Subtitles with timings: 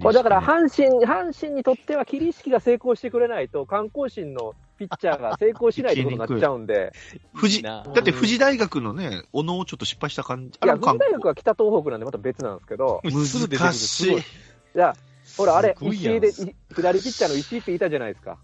[0.00, 6.92] これだから阪神、阪神にとっては桐敷が成功してくれないと、観光神のピッチャーが成功しないってことになっちゃうんで、
[7.34, 10.58] 富士、だって富士大学のね、小野をちょっと失敗した感じ。
[10.62, 14.16] いや、富士大学は北東北なんでまた別なんですけど、難しい。
[14.16, 14.22] い
[14.74, 14.94] や、
[15.36, 16.32] ほら、あれ、石井で、い
[16.74, 18.38] 左ピッチャーの石井っていたじゃないですか。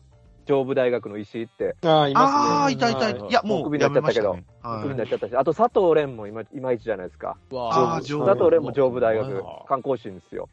[0.47, 2.41] 上武大学の石井って、ああ、いますね。
[2.41, 4.45] ああ、いたいたいや、もうやめましたね。
[4.63, 7.37] クビにはなっちゃったし、あと佐藤蓮もいまいまいちじゃないですか。
[7.51, 10.49] 佐藤蓮も上武大学あ、観光神ですよ。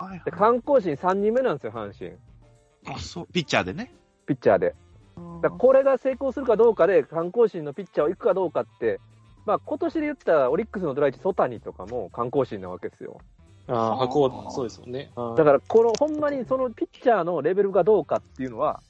[0.00, 0.04] い。
[0.04, 2.18] はいで、観光神3人目なんですよ、阪神。
[2.94, 3.26] あ、そう。
[3.32, 3.92] ピッチャーでね。
[4.26, 4.74] ピッチャーで。
[5.42, 9.00] だからこれが成功するかどうかで、観光神のピッチャーを行くかどうかって、
[9.46, 13.18] まあ今年で言ったらオリックスのドライチ、曽谷とかも観光神なわけですよ。
[13.68, 15.10] ああ、箱、そうですもんね。
[15.36, 18.82] だから、このほんまにそのピッチャーのレベルがどうかっていうのは、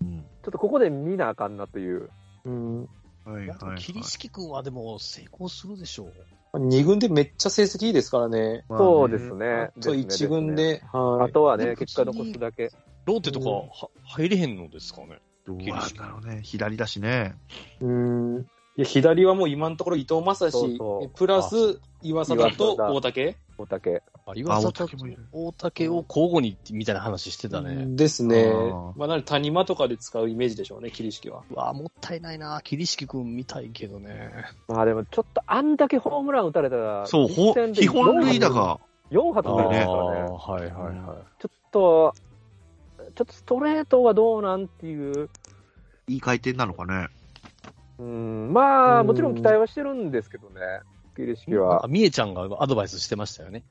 [0.00, 2.10] うんちょっとここで見なあかんなという。
[2.44, 2.80] うん。
[2.82, 2.86] は
[3.32, 3.78] いはいはい。
[3.78, 6.12] 桐敷君はでも成功するでしょう。
[6.58, 8.64] 二軍でめっちゃ成績いいですからね。
[8.68, 9.70] そうですね。
[9.76, 10.90] あと一軍ですね。
[10.92, 11.30] で、はい。
[11.30, 12.70] あとはね、結果残すだけ。
[13.06, 13.64] ローテとかは
[14.04, 15.20] 入れへんのですかね。
[15.46, 16.40] どうなんだろうね。
[16.42, 17.34] 左だしね。
[17.80, 18.46] うん。
[18.76, 23.36] いや、左はもう今のところ伊藤正史そうそう、プラス岩貞と岩貞大竹？
[23.56, 24.02] 大竹。
[24.34, 27.84] 岩里と大竹もいる大竹を交互にみたいな話してたね。
[27.94, 28.92] ですねあー。
[28.96, 31.44] まあ、なに谷間とかで使うイメージでしょうね、桐敷は。
[31.50, 32.60] うわもったいないな。
[32.64, 34.32] 桐敷君見たいけどね。
[34.66, 38.80] まあでもちょっとあんだけホームラン打たれたら、そう、ほ一戦で基本塁打が。
[39.10, 40.20] 4発打たれてねるからね。
[40.22, 42.14] はいはいはちょっと、
[43.14, 45.28] ちょっとストレートはどうなんっていう。
[46.08, 47.08] いい回転なのかね。
[47.98, 50.60] うん、まあ、うんもちろん期待はしてるんですけどね。
[51.16, 51.88] 桐敷はか。
[51.88, 53.64] みえちゃんがアドバイスしてましたよね。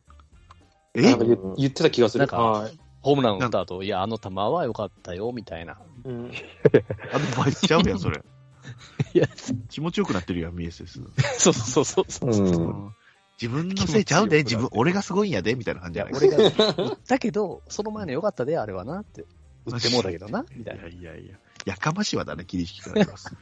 [0.94, 1.02] え？
[1.02, 2.20] なんか言言ってた気がする。
[2.20, 2.80] なんかはい。
[3.02, 5.78] ホームラン打った後、いや、あの球は良かったよ、みたいな。
[6.06, 6.32] うん。
[7.12, 8.22] アドバイスちゃうやん、それ。
[9.14, 9.28] いや、
[9.70, 11.02] 気持ちよくなってるやん、ミエセス。
[11.38, 12.30] そうそうそうそう。
[12.30, 12.96] うん。
[13.42, 19.26] 自分のせいちゃうで、自分、俺がすごいんやで、みたいな感じじゃない、俺が打ったけど、その前の良かったで、あれはなって。
[19.66, 20.88] 打ってもうだけどな、みたいな。
[20.88, 23.36] いやいやいや、やかましいわだね、桐敷から言います。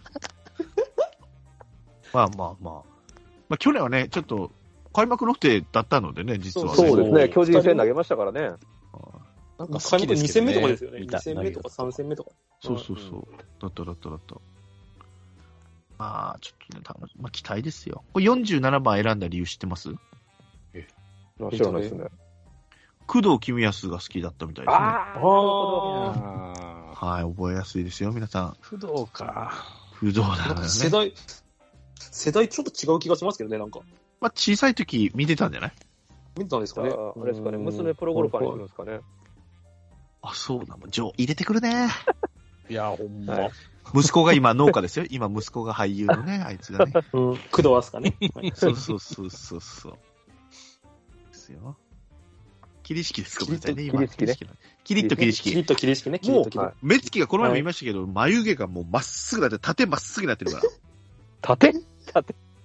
[2.14, 2.74] まあまあまあ。
[3.50, 4.52] まあ去年はね、ちょっと、
[4.94, 6.76] 開幕の手だったのでね、実はね。
[6.76, 7.30] そうですね。
[7.30, 8.42] 巨人戦投げましたからね。
[9.60, 10.54] なんか好きです2けど、戦ね。
[10.54, 11.00] 目とかですよね。
[11.00, 12.32] 見た2戦目とか3戦目とか。
[12.62, 13.28] そうそうそう。
[13.62, 14.36] だっただっただった。
[15.98, 18.04] まあ、ちょっとね、楽しまあ、期待ですよ。
[18.14, 19.90] これ47番選んだ理由知ってます？
[21.52, 22.06] 知らないですね。
[23.08, 24.84] 工藤公康が好きだったみたいですね。
[24.84, 28.58] ああ、なるほあーはい、覚えやすいですよ、皆さん。
[28.62, 29.52] 不動か。
[30.00, 30.56] 工藤だね。
[30.56, 31.14] か世代、
[32.12, 33.80] 世代ちょっと違う気がしますけどね、なんか。
[34.20, 35.72] まあ、小さい時見てたんじゃない？
[36.38, 36.88] 見てたんですかど。
[36.88, 36.94] ね。
[36.98, 37.58] ああれですかね。
[37.58, 39.00] うん娘プロゴルファーにするんですかね。
[40.22, 40.88] あ、そうなの。
[40.88, 41.88] ジョー入れてくるね。
[42.70, 43.34] いや、ほんま。
[43.36, 43.52] はい
[43.96, 45.06] 息子が今農家ですよ。
[45.10, 46.94] 今息子が俳優のね、 あいつがね。
[46.96, 47.02] うん。
[47.52, 48.16] 工藤飛鳥ね。
[48.36, 49.92] はいそうそうそうそうそう。
[51.32, 51.76] ですよ。
[52.84, 54.08] 桐敷ですかごめんなさいね、今。
[54.08, 54.52] 桐敷ね
[54.84, 55.60] キリッと桐キリ敷。
[55.62, 56.20] ッと桐敷ね。
[56.20, 60.64] キリッと桐はい目つきがこの前も言いましたけど、眉毛がもうまっすぐなって、縦まっすぐになってるから。
[61.42, 61.74] 縦？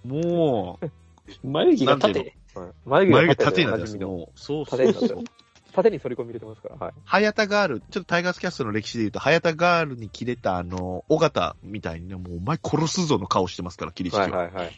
[0.04, 0.90] もう、
[1.30, 1.46] 敷。
[1.46, 2.36] 眉毛が縦。
[2.84, 3.98] 眉眉毛が縦になってます。
[3.98, 5.24] もう、そうそうそう
[5.72, 6.76] 縦に反り込み入れてますから。
[6.76, 6.94] はい。
[7.04, 14.22] ハヤタガール、ちょっとタイガースキャストの歴史で言うと、ハヤタガールに切れたあの、尾形みたいにね、もうお前殺すぞの顔してますから、桐敷は。
[14.22, 14.72] はいはいはい。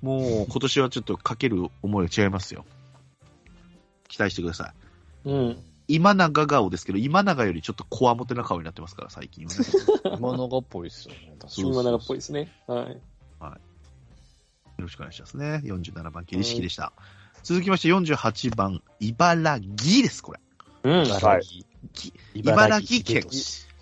[0.00, 2.64] もう今年はちょっとかける思いが違いますよ。
[4.08, 4.72] 期待してくださ
[5.24, 5.28] い。
[5.28, 5.58] うん。
[5.88, 9.56] 今永顔ですけど、今永よりちょっとこわもてな顔になってますから、最近はね。
[10.18, 11.36] 今永っぽいですよね。
[11.58, 12.50] 今長っぽいですね。
[12.66, 13.00] はい。
[13.40, 13.58] よ
[14.82, 15.60] ろしくお願いしますね。
[15.64, 16.92] 47番、桐敷でした。
[17.42, 20.40] 続きまして48番、茨城です、これ。
[20.84, 21.02] うん。
[21.04, 21.10] に。
[21.10, 23.22] はいき茨城県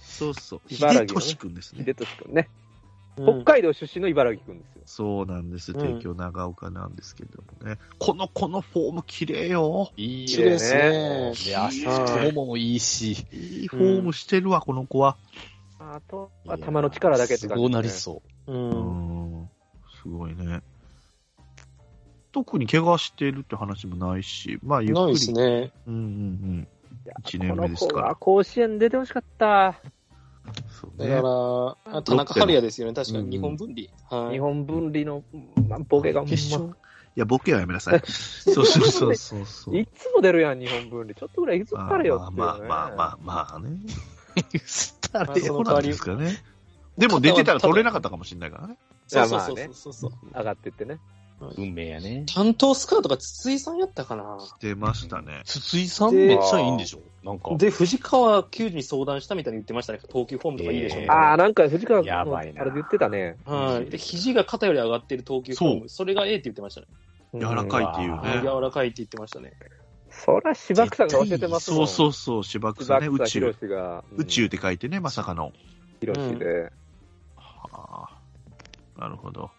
[0.00, 0.60] そうそう。
[0.68, 1.84] 茨城ね秀俊くんですね。
[1.84, 2.48] 秀俊君ね。
[2.48, 4.82] うん北海道出身の茨城君ですよ。
[4.86, 5.72] そうなんです。
[5.72, 7.78] うん帝京長岡なんですけどもね。
[7.98, 9.90] この、このフォーム綺麗よ。
[9.98, 11.32] いい綺麗ですね。
[11.44, 13.26] で、足太ももいいし。
[13.32, 15.18] いいフォームしてるわ、この子は。
[15.78, 18.52] あとは球の力だけって感じ、そうなりそう。
[18.52, 18.54] う。
[18.54, 19.50] うんん。
[20.02, 20.62] すごいね。
[22.32, 25.02] 特に怪我してるって話もないし、まあ、ゆっくり。
[25.04, 25.72] ないですね。
[25.86, 26.68] うんうんうん。
[27.04, 29.80] いや一年目ですから甲子園出てほしかった。
[30.68, 31.08] そうね。
[31.08, 32.94] だから、あ田中春也ですよね。
[32.94, 34.22] 確かうんに日本分離。
[34.24, 34.32] はい。
[34.34, 35.22] 日本分離の、
[35.68, 36.74] まあ、ボケがま決勝？
[37.14, 38.00] いや、ボケはやめなさい。
[38.06, 39.76] そうそうそうそうそう。
[39.76, 41.14] いつも出るやん、日本分離。
[41.14, 42.42] ちょっとぐらい引っ張れよっていう、ね。
[42.42, 43.78] まあまあまあまあまあね。
[44.64, 46.42] スターまあでそなんですかね。
[46.96, 48.78] でも出てたら取れなかったかもしれないからね。
[49.06, 50.12] そうそうそういやまあねそうそう。
[50.34, 50.98] 上がってってね。
[51.56, 52.24] 運命やね。
[52.32, 54.38] 担当スカウトが筒井さんやったかな。
[54.60, 55.42] 出ましたね。
[55.44, 57.00] 筒井さんめっちゃいいんでしょ？
[57.24, 57.54] なんか。
[57.56, 60.00] で、藤川球児に相談したみたいに言ってましたね。
[60.08, 61.00] 投球フォームとかいいでしょ。
[61.00, 63.36] えーああ、なんか藤川やばいなれで言ってたね。
[63.44, 63.90] はい。
[63.90, 65.88] で、肘が肩より上がってる投球フォーム。
[65.88, 66.86] それがええって言ってましたね。
[67.34, 69.52] 柔らかいっていうね柔らかいって言ってましたね。
[70.10, 71.88] そら、芝草が教えてますもん。
[71.88, 73.54] そうそうそう、芝草ね、宇宙。
[74.16, 75.52] 宇宙って書いてね、まさかの。
[76.00, 76.70] 広しで。
[77.36, 78.10] は
[78.98, 79.50] あ、なるほど。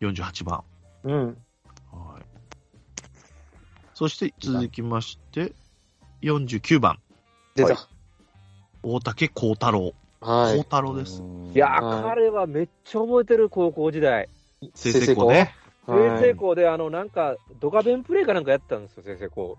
[0.00, 0.62] 48番。
[1.04, 1.26] うん。
[1.92, 2.22] はい。
[3.94, 5.52] そして続きまして、
[6.22, 6.98] 49番。
[7.54, 7.76] 出た。
[8.82, 9.92] 大竹幸太郎。
[10.20, 10.58] 幸はい。
[10.62, 11.22] 太郎です。
[11.54, 14.28] いや彼はめっちゃ覚えてる、高校時代。
[14.74, 15.54] 先生校ね。
[15.86, 19.58] 先生校で、あの、なんか、ドカベンプレイかなんかやったんですよ、先生校。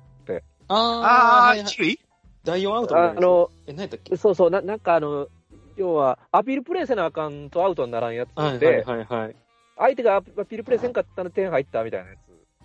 [0.68, 2.00] あああ、ー、一塁？
[2.46, 4.16] 第4アウトあの、え、何やったっけ？
[4.16, 5.28] そうそう、ななんかあの、
[5.76, 9.36] 要は、アピールプレイせなあかんとアウトにならんやつで、はいはいはいはい。
[9.81, 12.19] 相手がアピールプレイせんかったの点入ったみたいなやつ。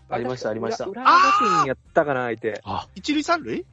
[0.09, 2.61] ありましたありました裏裏学院やったかな、相手。
[2.65, 3.65] あ、一塁三塁？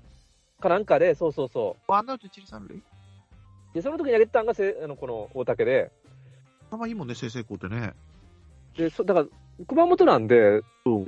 [0.60, 2.78] かなんかで、そうそうそワンアウト一塁三塁？
[2.78, 2.82] う。
[3.74, 5.92] で、その時に投げてたんがせ、あの、この大竹で、
[6.72, 7.94] 頭いいもんね、先生校ってね。
[8.78, 9.28] で、そだから、
[9.68, 10.62] 熊本なんで、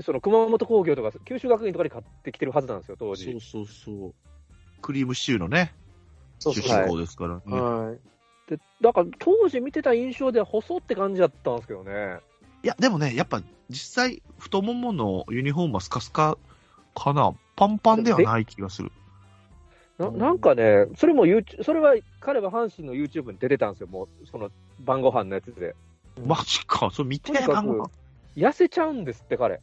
[0.04, 3.32] その熊本工業とか、九州学院とかに買ってきてるはずなんですよ、当時。
[3.32, 4.14] そうそうそう。
[4.82, 5.74] クリームシチューのね、
[6.40, 6.84] 出そうそう。
[6.84, 7.42] 身校ですからね。
[7.46, 8.00] はい。
[8.48, 12.20] で、だから当時見てた印象では細って感じだったんですけどね。
[12.64, 16.38] いや、でもね、やっぱ実際、太もものユニフォームはスカスカ
[16.96, 17.34] かな。
[17.56, 18.92] パンパンではない気がする。
[19.98, 21.24] ななんかね、それも
[21.64, 24.52] それは彼は阪神の YouTube に出てたんですよ、もう、その
[24.82, 25.74] 晩ご飯のやつで。
[26.26, 27.90] マジか、それ見てとにかく番号
[28.36, 29.62] 痩せちゃうんですって、彼。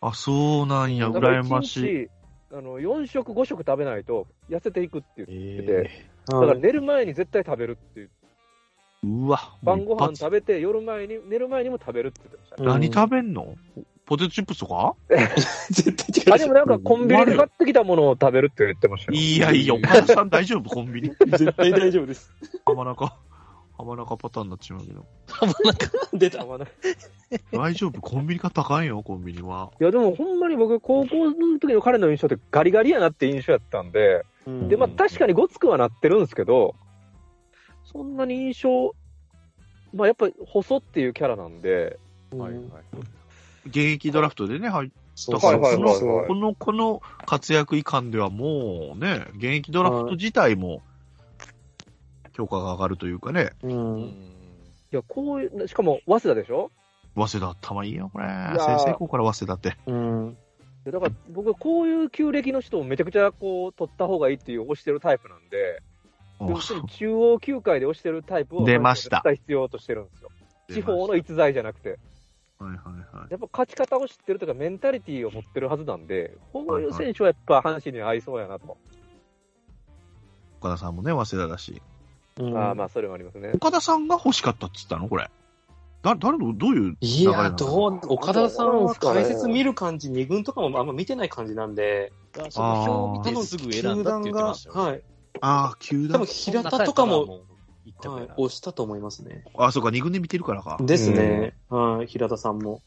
[0.00, 2.08] あ、そうなんや、羨ましい。
[2.50, 8.10] あの4食、5食食べないと痩せていくって言ってて、えだから寝る前に絶対食べるっていう、
[9.04, 13.54] うわ、晩ご飯食べて、夜前に、寝る前にも食べるって言ってました何食べんの？
[14.06, 14.94] ポテトチップスとか？
[15.70, 16.34] 絶対違う。
[16.34, 19.18] あ、でもなんかコンビニで買ってきたものを食べるって言ってましたよ。
[19.18, 20.70] いやいや、岡田さん大丈夫？
[20.70, 21.10] コンビニ。
[21.10, 22.32] 絶対大丈夫です。
[22.64, 23.14] 浜中、
[23.76, 25.04] 浜中パターンになっちまうけど。
[26.14, 26.42] 出た。
[26.42, 26.68] あまあない
[27.52, 28.00] 大丈夫？
[28.00, 29.70] コンビニ買ったらあかんよ、コンビニは。
[29.80, 34.22] いや、でもほんまに僕、高校の時の彼の印象ってガリガリやなって印象やったんで、うん
[34.68, 36.74] で、まあ確かにごつくはなってるんですけど、
[37.84, 38.94] そんなに印象、
[39.94, 41.98] まあやっぱり細っていうキャラなんで、
[42.30, 42.54] はい
[43.66, 45.34] 現役ドラフトでね、入っそう。
[45.34, 46.16] だから、はいこの、はいはい。
[46.16, 50.80] はいこの、この活躍いかんではもうね、現役ドラフト自体も
[52.36, 53.98] 評価が上がるというかね、うん。
[54.92, 56.70] いや、こういう、しかも、早稲田でしょ？
[57.16, 58.26] 早稲田頭いいよ、これ。
[58.26, 58.58] ー。
[58.58, 59.76] 先生校から早稲田って。
[59.86, 60.36] うん。
[60.88, 65.82] でだから僕、こういう旧暦の人をめちゃくちゃこう取った方がいいっていう推してるタイプなんで、
[66.38, 70.30] お要するに中央球界で推してるタイプを出ました絶対必要としてるんですよ。
[70.70, 71.98] 地方の逸材じゃなくて。
[72.58, 73.30] はいはいはい。
[73.30, 78.78] やっぱ勝ち方を知ってるとか、メンタリティーを持ってるはずなんで、こういう選手はやっぱ阪神には合いそうやなと。
[80.60, 81.82] 岡田さんもね、早稲田だし。
[82.40, 83.50] うんああまあ、それもありますね。
[83.54, 85.08] 岡田さんが欲しかったっつったの？
[85.08, 85.28] これ。
[86.02, 94.90] だ、誰の、どういういや、流れなのどう、岡田さん解説見る感じ、二軍とかもあんま見てない感じなんで、ー、その表を見てすぐ選んだって言ってましたよ、ね。
[94.90, 95.02] はい。
[95.40, 96.26] ああ、球団多分。
[96.26, 97.42] 平田とかも、はい
[98.36, 99.44] 押したと思いますね。
[99.56, 100.76] あ、そうか、二軍で見てるからか。
[100.80, 101.54] ですね。
[101.68, 102.06] はい。
[102.06, 102.82] 平田さんも。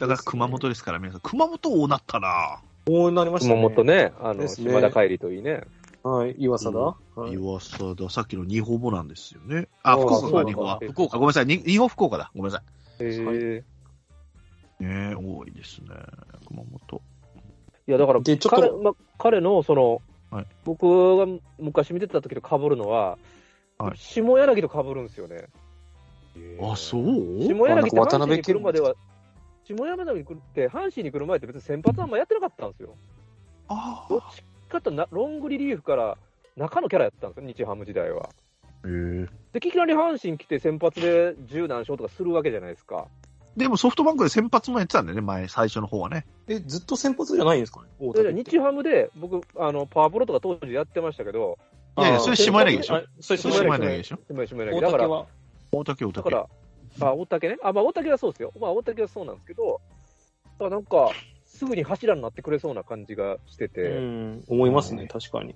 [0.00, 1.20] だから熊本ですから、皆さん。
[1.20, 2.60] 熊本王なったな。
[2.86, 3.74] こうなりました熊ね。
[3.74, 5.62] 本ね、あの、ね島田帰りといいね。
[6.02, 6.34] はい。
[6.38, 6.78] 岩佐田。
[6.78, 6.96] は
[7.28, 9.68] い岩佐田、さっきの二歩もなんですよね。
[9.82, 10.78] あ、福岡か、そうか二歩は。
[10.80, 12.30] 福岡あ、ごめんなさい、に二歩福岡だ。
[12.34, 12.64] ごめんなさ
[13.00, 13.64] へえ
[14.80, 14.84] い。
[14.84, 15.88] ねえ、多いですね。
[16.48, 17.02] 熊本。
[17.86, 20.00] いや、だから、でちょっと彼ま、彼の、その、
[20.30, 21.26] はい僕が
[21.58, 23.18] 昔見てた時と被るのは、
[23.78, 25.48] はい下柳と被るんですよね。
[26.62, 27.42] あ、そう？
[27.48, 28.94] 下柳って渡辺阪神に来るまでは、
[29.64, 32.94] 下柳に来るって、阪神に来る前って別に先発あんまやってなかったんですよ。
[33.68, 36.16] あどっちかというとなロングリリーフから
[36.56, 38.30] 中のキャラやったんですよ、日ハム時代は。
[38.84, 39.26] へえ。
[39.52, 43.06] で、いきなり阪神来て先発で10何勝とかするわけじゃないですか。
[43.56, 46.24] でもソフトバンクで先発もやってたんだよね、前、最初の方はね。
[46.46, 47.88] え、ずっと先発じゃないんですかね？
[47.98, 51.58] 大で竹日ハムで僕、あのパワープロとか当時やってましたけど、
[51.98, 52.96] いやいや、それ下柳でしょ？
[52.96, 53.02] あ。
[53.20, 54.18] それそれ下柳でしょ？
[54.28, 55.26] 下柳下柳だから、大竹は？
[55.72, 56.30] 大竹、大竹。
[56.30, 56.48] だか
[57.00, 57.56] ら、あ、大竹ね？
[57.62, 58.52] あ、まあ大竹はそうですよ。
[58.60, 59.80] まあ大竹はそうなんですけど、
[60.44, 61.10] だからなんか、
[61.60, 64.44] すぐに柱になってくれそうな感じがしてて、うん。
[64.48, 65.54] 思いますね、確かに。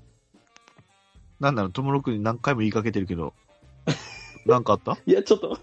[1.40, 3.32] なんだろう、友六に何回も言いかけてるけど、
[4.44, 4.98] なんかあった？
[5.06, 5.58] いや、ちょっと、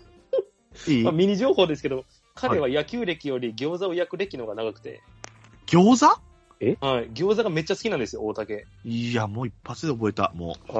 [0.88, 1.04] いい？
[1.04, 5.02] まあ、ミニ情報ですけど、彼は野球歴より餃子を焼く歴の方が長くて、
[5.68, 6.20] 餃子？
[6.82, 7.10] はい。
[7.12, 8.66] 餃子がめっちゃ好きなんですよ、大竹。
[8.84, 10.32] いや、もう一発で覚えた。
[10.36, 10.78] もああ。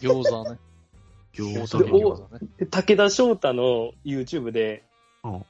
[0.00, 0.58] 餃子ね。
[1.38, 2.48] う、 餃子餃子ね。
[2.58, 4.84] で武田翔太の YouTube で
[5.22, 5.44] うん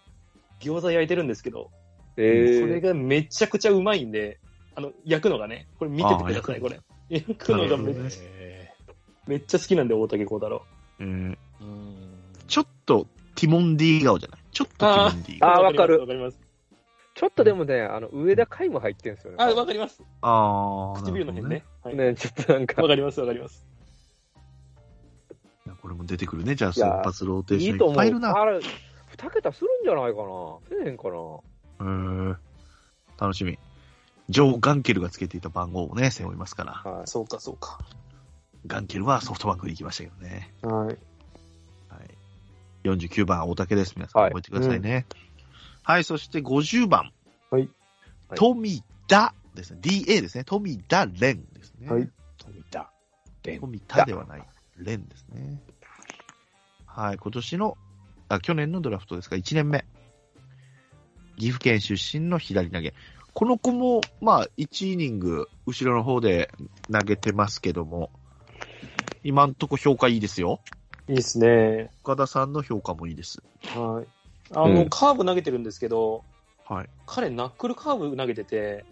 [0.61, 1.71] 餃子焼いてるんですけど、
[2.17, 4.39] ええこれがめちゃくちゃうまいんで、
[4.75, 6.81] あの、焼くのがね、これ見ててください、あーこれ。
[7.09, 8.71] 焼くのがめなるほどねえ
[9.27, 10.63] めっちゃ好きなんで、大竹幸太郎。
[11.01, 11.39] うん
[12.47, 14.41] ちょっとティモンディ顔じゃない？
[14.53, 15.51] ちょっとティモンディ顔。
[15.51, 16.39] あーわかるわかります。
[17.15, 19.37] ちょっとでもね、あの、上田海も入ってんすよね。
[19.41, 20.03] あ、わかります。
[20.21, 21.01] ああ。
[21.01, 21.65] 唇の辺ね。
[21.83, 23.65] はいね、ちょっとなんかわ、かります、わかります。
[25.81, 26.55] これも出てくるね。
[26.57, 27.95] じゃあ、先発ローテーションいいと思う。
[27.95, 28.37] いっぱいいるな。
[28.37, 28.59] あれ、
[29.07, 30.59] 二桁するんじゃないかな。
[30.69, 31.15] せえへんかな。
[31.79, 33.59] 楽しみ。
[34.29, 36.73] ジョー・ガンケルがつけていた番号をね、背負いますから。
[36.73, 37.07] はい。
[37.07, 37.79] そうか、そうか。
[38.67, 40.55] ガンケルはソフトバンクに行きましたけどね。
[40.63, 40.87] はい。
[40.87, 40.99] はい。
[42.85, 43.95] 49番、大竹です。
[43.97, 45.07] 皆さんはい覚えてくださいね。
[45.83, 47.13] はい、そして50番。
[47.51, 47.69] はい。
[48.35, 49.81] 富田ですね。
[49.83, 50.45] DA ですね。
[50.45, 51.21] 富田蓮
[51.53, 51.91] ですね。
[51.91, 52.11] はい。
[52.39, 52.91] 富田。
[53.45, 53.61] レン。
[53.61, 54.45] 富田ではない。
[54.79, 55.61] 蓮ですね。
[56.87, 57.77] はい、今年の、
[58.29, 59.85] あ、去年のドラフトですが、1年目。
[61.37, 62.95] 岐阜県出身の左投げ。
[63.33, 66.51] この子も、まあ、1イニング、後ろの方で
[66.93, 68.11] 投げてますけども、
[69.25, 70.61] 今んとこ評価いいですよ。
[71.09, 71.91] いいですね。
[72.03, 73.43] 岡田さんの評価もいいです。
[73.67, 74.07] はい。
[74.53, 76.23] あの、うんカーブ投げてるんですけど、
[76.67, 76.89] はい。
[77.07, 78.85] 彼、ナックルカーブ投げてて、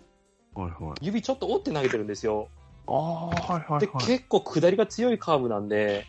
[0.54, 1.06] はいはい。
[1.06, 2.48] 指ちょっと折って投げてるんですよ。
[2.86, 4.06] ああ、はいはいで、はい。
[4.06, 6.06] 結構下りが強いカーブなんで、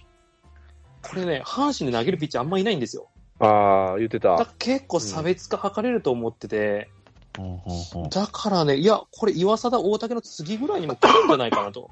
[1.01, 3.09] これね、阪神で投げるピッチャーあんまいないんですよ。
[3.39, 4.45] ああ、言ってた。
[4.59, 6.89] 結構差別化図れると思ってて、
[7.37, 11.89] ほうほうほうだからね、いや、これ岩貞大竹の次ぐらいにも来るんじゃないかなと。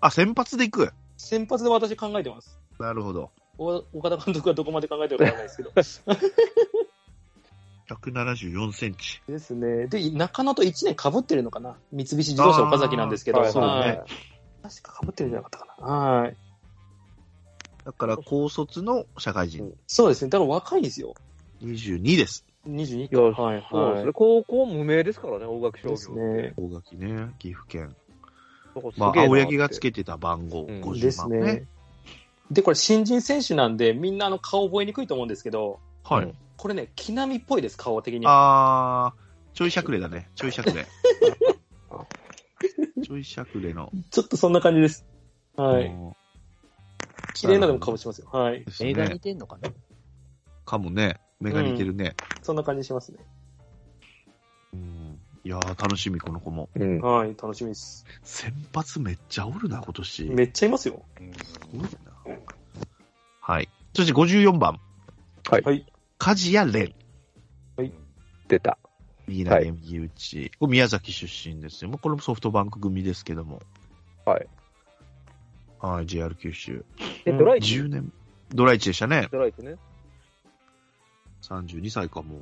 [0.00, 0.92] あ、先発で行く？
[1.16, 2.58] 先発で私考えてます。
[2.78, 3.30] なるほど。
[3.58, 5.70] お岡田監督はどこまで考えてるかわからないですけど。
[7.88, 9.20] 174センチ。
[9.28, 9.86] ですね。
[9.88, 13.40] で、中野と1年被ってるのかな三菱自動車岡崎なんですけど。
[13.40, 14.02] はいそうねはい
[14.62, 15.86] 確か被ってるんじゃなかったかな。
[15.92, 16.36] はい。
[17.84, 20.30] だから、高卒の社会人、そうですね。
[20.30, 21.14] だから若いんですよ。
[21.62, 22.44] 22です。
[22.66, 23.32] 22い。
[23.32, 24.12] はい、そうはいそれ。
[24.12, 26.54] 高校無名ですからね、大垣商業ですね。
[26.56, 27.96] 大垣ね、岐阜県。
[28.74, 31.40] なんかすげえなまあ、って青柳がつけてた番号、うん50です番ね。
[31.40, 31.66] ね。
[32.50, 36.24] で、これ新人選手なんで、みんなあの顔覚えにくいと思うんですけど、はい。
[36.24, 39.06] うんこれね、木並みっぽいです、顔的には。
[39.06, 40.30] あー、ちょいしゃくれだね。
[40.36, 40.86] ちょいしゃくれ。
[43.02, 43.90] ちょいしゃくれの。
[44.12, 45.04] ちょっとそんな感じです。
[45.56, 45.88] はい。
[45.88, 46.16] も
[47.34, 48.28] 綺麗なでも顔してますよ。
[48.32, 48.62] はい。
[48.62, 49.18] うです映画似ね。
[49.18, 49.70] てんのかな
[50.64, 51.20] かもね。
[51.40, 52.14] 目が似てるね。
[52.42, 53.18] そんな感じしますね。
[54.74, 55.20] うん。
[55.44, 56.68] いやー、楽しみ、この子も。
[56.74, 57.00] うん。
[57.00, 58.06] はい、楽しみです。
[58.22, 60.24] 先発めっちゃおるな、今年。
[60.30, 61.02] めっちゃいますよ。
[61.16, 61.88] すごいな。
[63.40, 63.68] はい。
[63.94, 64.80] そして54番。
[65.50, 65.86] はいはい。
[66.18, 66.94] 梶谷蓮。
[68.48, 68.78] 出た。
[69.26, 70.52] 右投げ、右打ち。
[70.58, 71.90] これ宮崎出身ですよ。
[71.90, 73.60] もうこれもソフトバンク組ですけども。
[74.24, 74.46] はい。
[75.80, 76.84] はい、JR 九州。
[77.26, 78.12] え、うんドライチ10年。
[78.54, 79.28] ドライチでしたね。
[79.30, 79.76] ドライチね。
[81.42, 82.40] 32歳かも。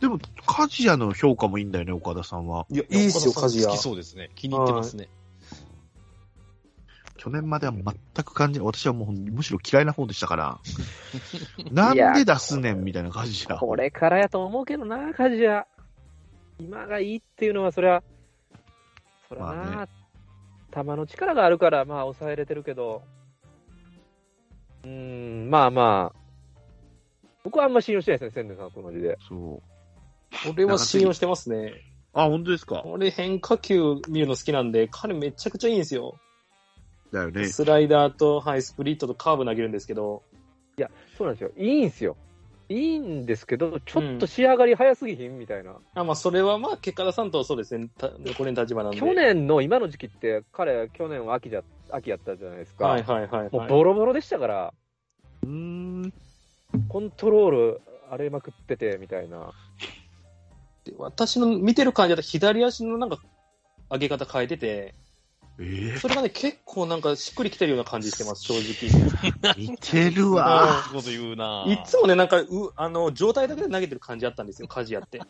[0.00, 2.66] でも、梶谷の評価もいいんだよね、岡田さんは。
[2.70, 3.78] いや、いいっすよ、岡田さん鍛冶屋好き。
[3.78, 4.30] そうですね。
[4.34, 5.08] 気に入ってますね。
[7.16, 7.84] 去年までは全
[8.24, 8.66] く感じない。
[8.66, 10.58] 私はもうむしろ嫌いな方でしたから。
[11.72, 13.56] なんで出すねんみたいな感じだ。
[13.56, 15.64] これからやと思うけどな、梶谷。
[16.58, 18.02] 今がいいっていうのは、そりゃ、
[19.28, 19.88] そりゃな、まあ
[20.76, 23.02] 球の力があるから、まあ、抑えれてるけど、
[24.86, 26.18] うーん、まあまあ、
[27.42, 29.18] 僕はあんま信用してないですね、千年さんと同じで。
[29.28, 30.50] そう。
[30.50, 31.72] 俺は信用してますね。
[32.12, 32.82] あ、本当ですか？
[32.86, 36.14] 俺変化球見るの好きなんで、彼めちゃくちゃいいんですよ。
[37.12, 37.46] だよね。
[37.46, 40.22] スライダーと、はい、スプリットとカーブ投げるんですけど、
[41.16, 41.50] そうなんですよ。
[41.56, 42.16] いいんすよ。
[42.68, 45.76] いいんですけど、ちょっと仕上がり早すぎひんみたいな。
[45.94, 48.98] あまあ、それはまあ、結果出さんとそうですね、たこれの立場なんで。
[48.98, 52.86] 去年の今の時期って、彼、去年は秋じゃ秋やったじゃないですか。
[52.86, 53.50] はいはいはい、はい。
[53.52, 54.74] もうボロボロでしたから、
[55.42, 56.12] うーん。
[56.88, 59.52] コントロール荒れまくってて、みたいな。
[60.84, 63.18] で私の見てる感じだと左足のなんか
[63.90, 64.94] 上げ方変えてて、
[65.58, 69.54] ええそれがね、結構なんかしっくりきてるような感じしてます、正直。
[69.56, 70.82] 似てるわ。
[70.84, 75.18] そういうこと言うないつもね、なんか、う、あの、状態だけで投げてる感じあったんですよ、鍛冶屋って。
[75.18, 75.20] っ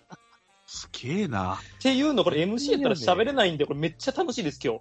[0.66, 1.58] すげえな。
[1.80, 4.80] ていうの、これ MC やったら喋れないんで、これめっちゃ楽しいです、今日。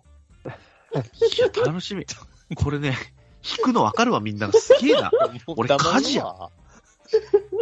[1.00, 2.06] いや、楽しみ。
[2.56, 2.96] これね、
[3.44, 4.54] 弾くの分かるわ、みんなが。
[4.54, 5.12] すげえな。
[5.48, 6.52] 俺黙るわ梶谷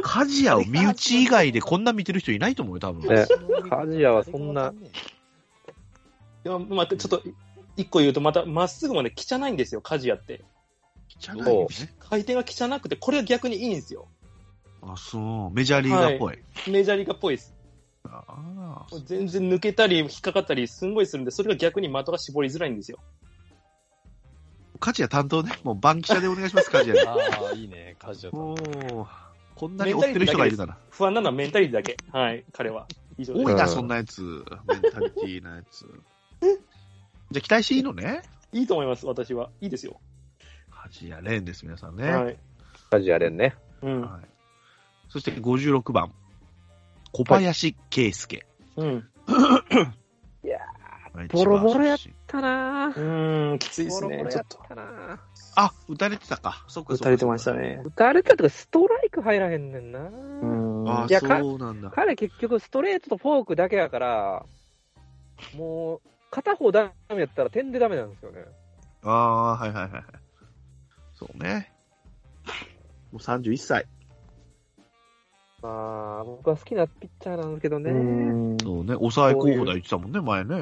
[0.01, 3.01] 梶谷を身内以外でこんな見てる人いないと思うよ、多分。
[3.13, 3.25] ね
[3.69, 4.73] 梶谷はそんな。
[6.45, 7.21] いや、まあ、ちょっと、
[7.75, 10.43] 一個言うと、また、まっすぐまで汚いんですよ、鍛冶屋って。
[11.19, 11.93] じゃないよね。
[11.99, 14.07] 回転が汚くて、これが逆にいいんですよ。
[14.81, 15.51] あ、そう。
[15.51, 16.39] メジャーリーガーっぽい。
[16.67, 17.53] メジャーリーガーっぽいです。
[18.05, 18.85] ああ。
[19.05, 22.99] 全然抜けたり、引っかかったり、すんごいするんで、それが逆に的が絞りづらいんですよ。
[24.83, 25.53] 梶谷担当ね。
[25.63, 26.99] もう、バンキシャでお願いします、梶谷。
[27.07, 27.15] あ
[27.53, 29.07] あ、いいね、カジュアもう、
[29.55, 30.77] こんなに追ってる人がいるなら。
[30.89, 31.95] 不安なのはメンタリティだけ。
[32.11, 32.85] はい、彼は。
[33.17, 34.21] 以上多いな、うんそんなやつ。
[34.67, 35.85] メンタリティーなやつ。
[36.41, 38.23] じゃあ、期待していいのね？
[38.51, 39.49] いいと思います、私は。
[39.61, 40.01] いいですよ。
[40.69, 42.11] 梶谷蓮です、皆さんね。
[42.11, 42.37] はい。
[42.89, 43.55] 梶谷蓮ね。
[43.81, 44.01] うん。
[44.01, 44.27] はい。
[45.07, 46.11] そして56番。
[47.13, 48.45] 小林圭介。
[48.75, 49.07] うん。
[51.31, 54.23] ボロボロやったなうーん、きついですねボロボ。
[54.25, 54.59] ロちょっと。
[55.55, 56.63] あ、打たれてたか。
[56.67, 57.03] そっかそっか。
[57.03, 57.81] 打たれてましたね。
[57.85, 59.99] 打たれたとかストライク入らへんねんな。
[59.99, 61.03] うん。
[61.03, 61.91] あいやかそうなんだ。
[61.91, 64.45] 彼結局ストレートとフォークだけやから、
[65.55, 66.01] もう、
[66.31, 68.45] 片方ダメやったら点でダメなんですよね。
[69.03, 70.03] ああ、はいはいはいはい。
[71.13, 71.71] そうね。
[73.11, 73.85] もう31歳。
[75.63, 77.89] まあ、僕は好きなピッチャーなんですけどね。
[77.89, 78.93] うんそうね。
[78.95, 80.57] 抑え候補だ言ってたもんね、前ね。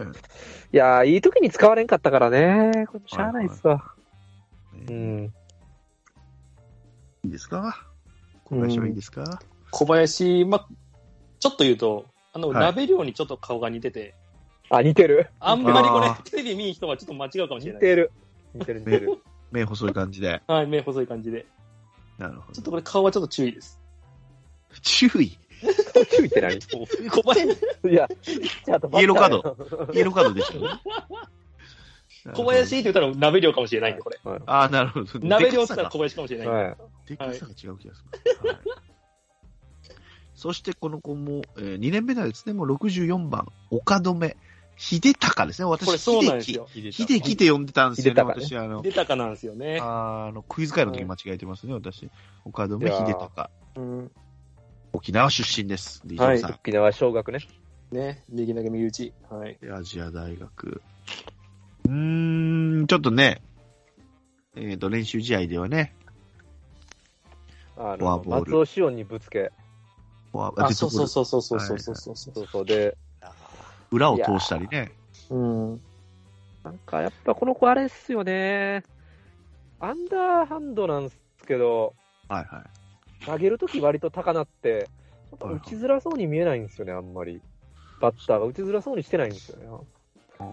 [0.72, 2.86] いやー、いい時に使われんかったからね。
[2.86, 3.84] これしゃあないっすわ。
[4.88, 5.26] うねん。
[5.26, 5.32] い
[7.30, 7.88] いですか？
[8.46, 9.40] 小林はいいですか、
[9.72, 10.68] 小林、ま、
[11.40, 14.14] ちょっと言うと、あの、はいラベリオにちょっと顔が似てて、
[14.70, 15.30] あ、似てる？
[15.40, 17.82] あんまりこれテレビ見ん人はちょっと間違うかもしれない。
[17.82, 18.12] 似てる。
[18.54, 19.18] 似てる似てる。
[19.52, 20.42] 目細い感じで。
[20.48, 21.48] はい、目細い感じで。
[22.20, 22.54] なるほど。
[22.54, 23.81] ちょっとこれ顔はちょっと注意です。
[24.82, 25.38] 注意。
[26.10, 26.56] 注意って何？
[26.56, 27.48] い小林、
[27.94, 30.62] や、ピッチャーとイエローカードイエローカードでしょ？
[32.34, 34.20] 小林って言ったらラベリオかもしれないんで、これ。
[34.24, 35.28] はいああ、なるほど。
[35.28, 36.48] ラベリオって言ったら小林かもしれない。
[36.48, 36.78] はい。
[37.08, 38.04] でかさが違う気がす
[38.44, 38.48] る。
[38.48, 38.58] はい
[40.34, 42.54] そしてこの子も、えー、2年目なんですね。
[42.54, 44.36] もう64番、岡留
[44.76, 45.66] 秀隆ですね。
[45.68, 46.68] 私、秀よ。
[46.74, 48.20] 樹秀樹って呼んでたんですよね。
[48.20, 49.78] 秀隆ね私、あの、出たかなんですよね。
[49.80, 52.10] あーあの、クイズ会の時間違えてますね、私。
[52.44, 53.50] 岡留秀隆。
[53.76, 54.12] うん。
[54.94, 56.02] 沖縄出身です。
[56.06, 56.52] で、はい伊藤さん。
[56.56, 57.40] 沖縄小学ね。
[57.92, 59.14] ね、右投げ右打ち。
[59.30, 59.58] はい。
[59.62, 60.82] でアジア大学。
[61.86, 63.42] うーん、ちょっとね、
[64.56, 65.94] えっ、と、練習試合ではね、
[67.78, 69.52] あの、松尾志音にぶつけ。
[70.34, 72.66] あ、そうそうそうそうそうそうそうそうそうそう。
[72.66, 72.98] で、
[73.92, 74.92] 裏を通したりね。
[75.30, 75.82] うん。
[76.64, 78.84] なんかやっぱこの子あれっすよね。
[79.80, 81.18] アンダーハンドなんです
[81.48, 81.96] けど、
[82.30, 82.81] はいはい。
[83.26, 84.90] 投げるとき割と高なって、
[85.30, 87.42] ちょっとはい打ちづらそうに見えないんですよね、あんまり。
[88.02, 90.48] バッターが打ちづらそうにしてないんですよね。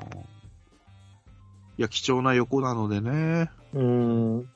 [1.79, 3.51] いや、貴重な横なのでね。
[3.73, 4.49] うん。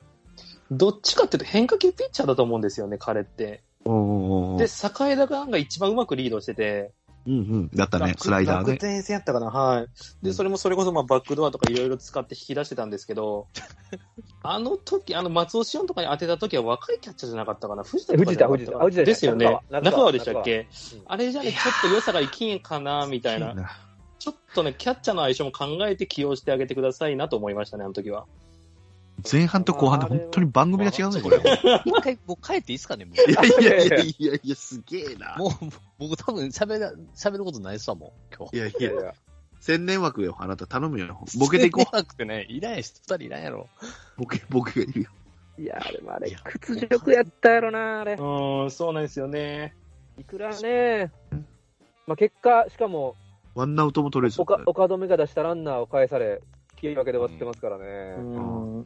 [0.71, 3.61] どっちかっていうと変化球ピッチャーだと思うんですよね、彼って。
[3.85, 4.67] おで、栄
[5.15, 6.91] 田が一番うまくリードしてて、
[7.25, 7.69] うんうん。
[7.73, 8.77] だったね、楽スライダー楽で。
[8.77, 9.83] 天戦やったかな、はい。
[9.83, 9.89] う
[10.21, 13.47] で、んそれもそれこそまあバックドアとかいろいろ使って引き出してたんですけど、
[14.43, 19.45] あの時、あの松尾志音とかに当てた時は若いキャッチャーじゃなかったかな、藤田藤田藤田藤田ですよね。
[19.45, 20.59] 中川中川でしたっけ？
[20.59, 23.55] うんあれじゃね、ちょっと良さがいきんかな、みたいな。
[24.19, 28.25] ちょっとね、キャッチャーの相性も考えて起用してあげてくださいなと思いましたね、あの時は。
[29.31, 31.37] 前半と後半で本当に番組が違うね、これ。
[31.37, 31.41] い
[31.85, 33.31] 一回、もう帰っていいですかね、もう。
[33.31, 35.35] やいやいやいやいや、すげえな。
[35.37, 35.51] もう、
[35.99, 38.57] 僕多分喋ら、喋ることないっすわ、もう、今日。
[38.57, 39.13] いやいやいやい、や、
[39.59, 41.25] 千年枠よ、あなた頼むよ。
[41.39, 41.95] ボケていこう。
[41.95, 43.69] なくてね、いらんやし、二人いらんやろ。
[44.17, 45.09] ボケ、ボケがいるよ。
[45.57, 48.17] いや、でもあれ屈辱やったやろな、あれう。
[48.17, 49.75] ーん、そうなんですよね。
[50.17, 51.11] いくらね、
[52.07, 53.15] まあ、結果、しかも、
[53.55, 54.41] ワンアウトも取れず。
[54.41, 56.41] 岡岡留が出したランナーを返され、
[56.81, 58.15] 引き分けで終わってますからうね。
[58.17, 58.85] ん。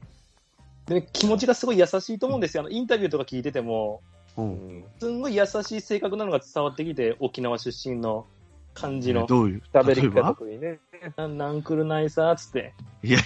[0.87, 2.61] で、気持ちがすごい優しいと思うんですよ。
[2.61, 4.01] あの、インタビューとか聞いてても、
[4.37, 4.41] う。
[4.41, 8.25] うんんすんごい優しい性格なのが伝わってきて、沖縄出身の
[8.73, 9.61] 感じの、どういう？
[9.73, 10.27] 喋り方例えば？
[10.29, 10.79] 得意ね。
[11.15, 12.73] ななんくるないさ、つって。
[13.03, 13.21] いやい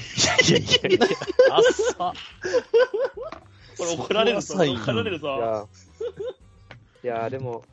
[0.52, 1.00] やいやいや
[1.52, 2.14] あっさ。
[3.78, 4.56] これ怒られるぞ。
[4.56, 5.68] 怒られるいぞ。
[7.04, 7.64] や、いやでも、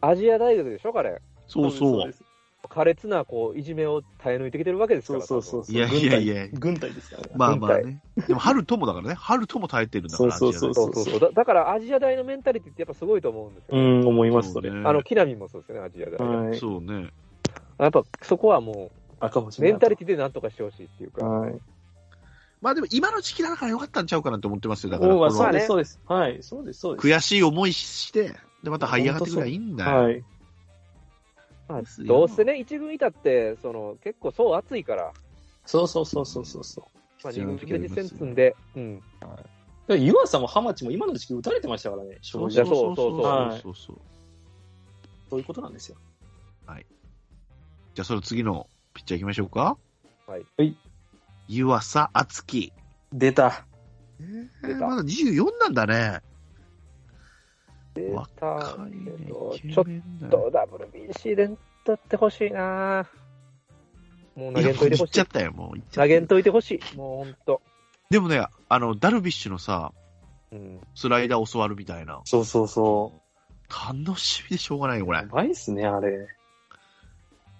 [0.00, 1.20] アジア大学でしょ、彼。
[1.48, 2.12] そうそうで。
[2.12, 2.21] す
[2.68, 5.20] 苛烈なこういじめを耐え抜いてきてるわけですから。
[5.22, 5.74] そうそうそう。
[5.74, 7.30] いやいやいや軍隊ですからね。
[7.36, 8.02] まあまあね。
[8.26, 9.14] でも、春ともだからね。
[9.14, 10.32] 春とも耐えてるんだから。
[10.32, 11.30] そうそうそうそうそうだ。
[11.30, 13.78] だからアジア大のメンタリティってやっぱすごいと思うんですよ。
[13.78, 14.70] うん、思います、それ。
[14.70, 16.18] ねあの、木浪もそうですよね、アジア大。
[16.18, 16.58] はい。
[16.58, 17.10] そうね。
[17.78, 21.24] やっぱそこはもう、赤星メンタリティでなんとかしてほしいっていうか。
[21.24, 21.54] はい。
[22.60, 24.90] まあでも、今の時期だからよかったんちゃうかなって思ってますよ。
[24.90, 26.00] だから、そうです、そうです。
[26.06, 27.08] はい、そうです、そうです。
[27.08, 30.02] 悔しい思いして、で、また這い上がってくればいいんだよ。
[30.02, 30.24] はい。
[31.72, 35.12] まあどうせね、一軍いたって、その結構そう熱いから、
[35.64, 36.84] そうそうそうそうそうそう。
[37.24, 39.02] まあ、二軍で実戦積んで、うん。
[39.88, 42.50] で湯浅も浜地も今の時期打たれてましたからね、正直。
[42.50, 43.96] いやそうそうそうはいそうそう。
[45.30, 45.96] そういうことなんですよ。
[47.94, 49.76] じゃあ、その次のピッチャー行きましょうか。
[50.26, 50.46] はい。
[50.56, 50.74] はい。
[51.46, 52.72] 湯浅敦樹。
[53.12, 53.66] 出た。
[54.18, 56.22] え出たーまだ24なんだね。
[57.94, 58.86] 出若た
[59.18, 61.50] けど、ちょっと WBC で
[61.84, 63.06] 取ってほしいな
[64.34, 65.22] もう投げんといてほしい言っちゃ。
[65.24, 65.80] ったよ、もう。
[65.92, 66.96] 投げんといてほしい。
[66.96, 67.60] もうほんと。
[68.10, 69.92] でもね、あの、ダルビッシュのさ、
[70.50, 70.80] うん。
[70.94, 72.20] スライダー教わるみたいな。
[72.24, 73.12] そうそうそ
[73.94, 75.14] 楽しみでしょうがないよ、こう。
[75.14, 75.26] れや。
[75.26, 76.28] ばいっすね、あれ。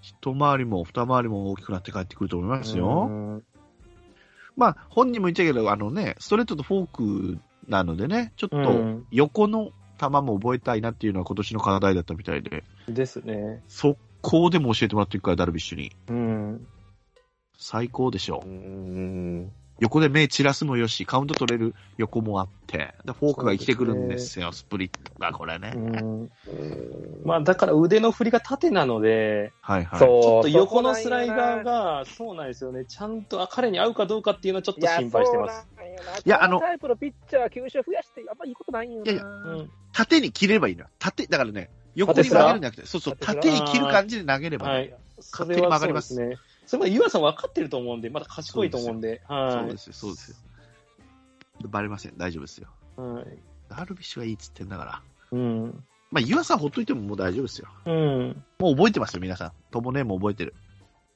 [0.00, 3.06] 一回りも二回りも大きくなって帰ってくると思いますよ。
[3.08, 3.44] うん
[4.56, 9.70] まあ、本人も言ったけど、あのね、ストレートとフォークなのでね、ちょっとうん横の
[10.10, 13.62] 球も覚えたいなっていうのは今年の課題だったみたいで、ですね。
[13.68, 15.92] 速攻でも教えてもらってるから、ダルビッシュに。
[16.08, 16.66] うん。
[17.56, 18.48] 最高でしょう。
[18.48, 19.52] ん。
[19.80, 25.72] 横で目散らすもよし、カウント取れる横もあって、でフォークが生きてくるんですよ、スプリットが、これね。
[25.74, 26.30] うん。
[27.24, 29.98] まあ、だから腕の振りが縦なので、はいはい。
[29.98, 30.40] ちょ。
[30.40, 32.84] っと横のスライダーが、そうなんですよね。
[32.84, 35.66] ちゃんとあ彼に合うかどうかっていうのはちょっと心配してます。
[36.24, 39.12] いやあのこタイプのピッチャー、球種増やして、あんまいいことないんよな。
[39.12, 39.70] いやいやうん。
[39.92, 40.88] 縦に切ればいいのよ。
[40.98, 44.94] 縦、だからね、横に曲げるんじゃなくて、そうそう、縦縦に切る感じで投げればね、はい。
[45.20, 46.37] そ勝手に曲がりますですね。
[46.66, 49.20] それまで湯浅さん分かってると思うんで、まだ賢いと思うんで。
[49.28, 49.52] はい。
[49.52, 50.37] そうですよ、そうですよ。
[51.68, 52.68] バレません、大丈夫ですよ。
[52.96, 53.26] はい。
[53.68, 55.02] ダルビッシュがいいっつってんだから。
[55.33, 55.85] うん。
[56.11, 57.68] まあ、湯浅ほっといてももう大丈夫ですよ。
[57.87, 58.44] うん。
[58.59, 59.52] もう覚えてますよ、皆さん。
[59.70, 60.55] ともねも覚えてる。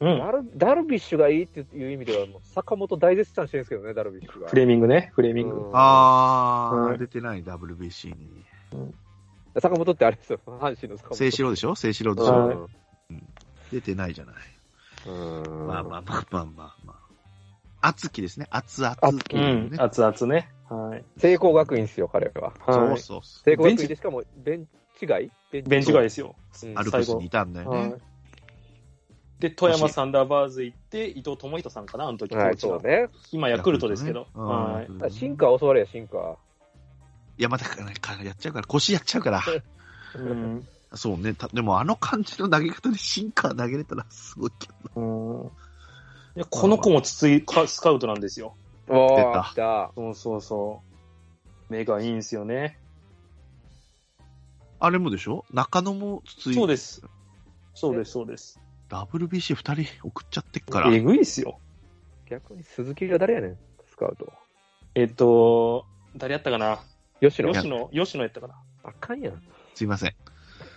[0.00, 0.18] うん。
[0.18, 4.48] ダルダルビッシュがいいっていう意味では、もう坂本大絶賛してるんですけどね、ダルビッシュが。
[4.48, 5.56] フレーミングね、フレーミング。
[5.56, 8.44] うんあー、はい出てない WBC に。
[9.58, 11.16] 坂本ってあれですよ、阪神の坂本。
[11.16, 11.74] 聖志郎でしょ？
[11.74, 12.58] 聖志郎でしうょ、はい
[13.72, 15.10] 出てないじゃない。
[15.10, 15.66] ん。
[15.66, 16.92] まあまあまあまあまあま
[17.80, 17.88] あ。
[17.88, 18.46] 熱きですね。
[18.50, 18.96] 熱々。
[19.00, 19.70] 熱きうん。
[19.70, 20.48] ね、熱々ね。
[20.68, 21.04] はい。
[21.18, 22.52] 聖光学院ですよ、彼は。
[22.66, 24.66] そうはいそうそ聖光学院でしかも、ベン
[24.98, 25.30] チ外？
[25.52, 26.34] ベンチ外ですよ。
[26.62, 26.72] うんう。
[26.76, 27.94] アルプスにいたんだよね。
[29.36, 29.42] はい。
[29.42, 32.82] で、富山サンダーバーズ行って、伊藤智人さんかな、あの時コはい、そう。
[32.82, 33.08] ね。
[33.32, 34.26] 今、ヤクルトですけど。
[34.34, 35.10] うんはい。
[35.10, 36.36] シンカー教われや、シンカー。
[37.38, 37.94] いや、またね
[38.24, 39.42] やっちゃうから、腰やっちゃうから。
[40.16, 40.66] うん。
[40.94, 41.34] そうね。
[41.34, 45.00] たでもあの感じの投げ方でシンカー投げれたらすごいけど。
[45.00, 45.46] うん。
[46.36, 48.54] いやこの子も筒井かスカウトなんですよ。
[48.88, 49.92] お出たー、来た。
[49.94, 50.82] そうそうそ
[51.68, 51.72] う。
[51.72, 52.78] 目がいいんですよね。
[54.78, 55.44] あれもでしょ？
[55.52, 56.54] 中野も筒井。
[56.54, 57.02] そうです。
[57.74, 58.60] そうです、そうです。
[58.88, 60.92] WBC 二人送っちゃってっから。
[60.92, 61.58] えぐいっすよ。
[62.28, 64.32] 逆に鈴木が誰やねん、スカウト。
[64.94, 66.80] えっと、誰やったかな？
[67.20, 67.52] 吉野。
[67.52, 68.54] 吉野、吉野やったかな？
[68.84, 69.42] あかんやん。
[69.74, 70.14] すいません。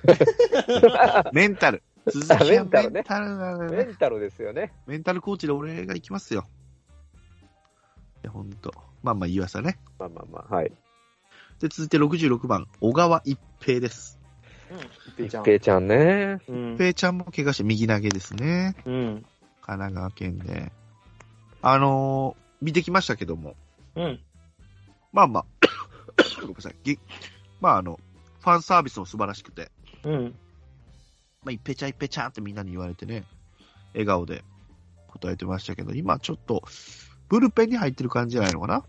[1.33, 1.83] メンタル。
[2.09, 3.77] 鈴木はメンタルねメンタルなのよね。
[3.77, 4.73] メンタルですよね。
[4.87, 6.47] メンタルコーチで俺が行きますよ。
[8.23, 8.73] いや、ほんと。
[9.03, 9.79] まあまあ、岩佐ね。
[9.99, 10.71] まあまあまあ、はい。
[11.59, 14.19] で、続いて66番、小川一平です。
[14.71, 14.77] うん。
[15.25, 16.39] 一一平ちゃんね。
[16.47, 18.75] うんちゃんも怪我して右投げですね。
[18.85, 19.25] うん。
[19.61, 20.71] 神奈川県で。
[21.61, 23.55] あのー見てきましたけども。
[23.95, 24.19] うん。
[25.13, 25.45] まあまあ、
[26.41, 26.75] ごめんなさい。
[26.83, 26.99] ぎ
[27.61, 27.97] まああの、
[28.41, 29.71] ファンサービスも素晴らしくて。
[30.03, 30.35] うん。
[31.43, 33.23] まあ、一平ちゃん一平ちゃんってみんなに言われてね、
[33.93, 34.43] 笑顔で
[35.07, 36.63] 答えてましたけど、今ちょっと、
[37.29, 38.83] ブルペンに入ってる感じじゃないのかな？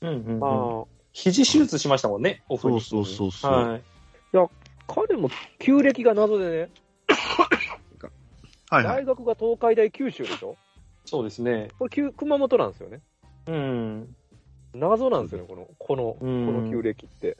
[0.00, 0.24] うん。
[0.26, 0.38] うん。
[0.40, 2.80] まうんあ、肘手術しましたもんね、オフに。
[2.80, 3.52] そうそうそうそう。
[3.52, 3.82] はい。
[4.88, 6.70] 彼も旧暦が謎でね、
[8.70, 9.02] はいはい。
[9.02, 10.56] 大学が東海大九州でしょ？
[11.04, 11.68] そうですね。
[11.78, 13.00] これ旧、熊本なんですよね。
[13.46, 14.14] うん。
[14.74, 17.36] 謎なんですよね、この、この、こうんの旧暦って。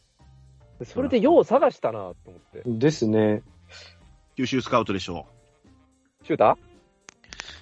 [0.78, 2.62] でそれでよう探したなと思って。
[2.64, 3.42] ですね。
[4.37, 5.26] 九州スカウトでしょ
[6.24, 6.56] シュータ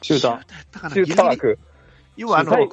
[0.03, 0.31] シューター。
[0.33, 1.59] やったかなーシューター枠。
[2.17, 2.69] 要はあの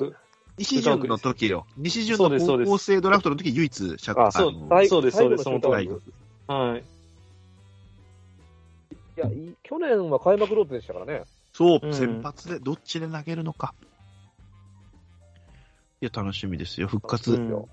[0.57, 1.65] 西潤の時よ。
[1.77, 6.13] 西潤その高校生ドラフトの時唯一、社あそうの最そうですそうですシューター大枠学
[6.47, 6.83] はい。
[9.17, 11.23] いや、い去年は開幕ローテでしたからね。
[11.53, 13.73] そう、うん先発でどっちで投げるのか。
[16.01, 16.87] いや、楽しみですよ。
[16.87, 17.65] 復活、うん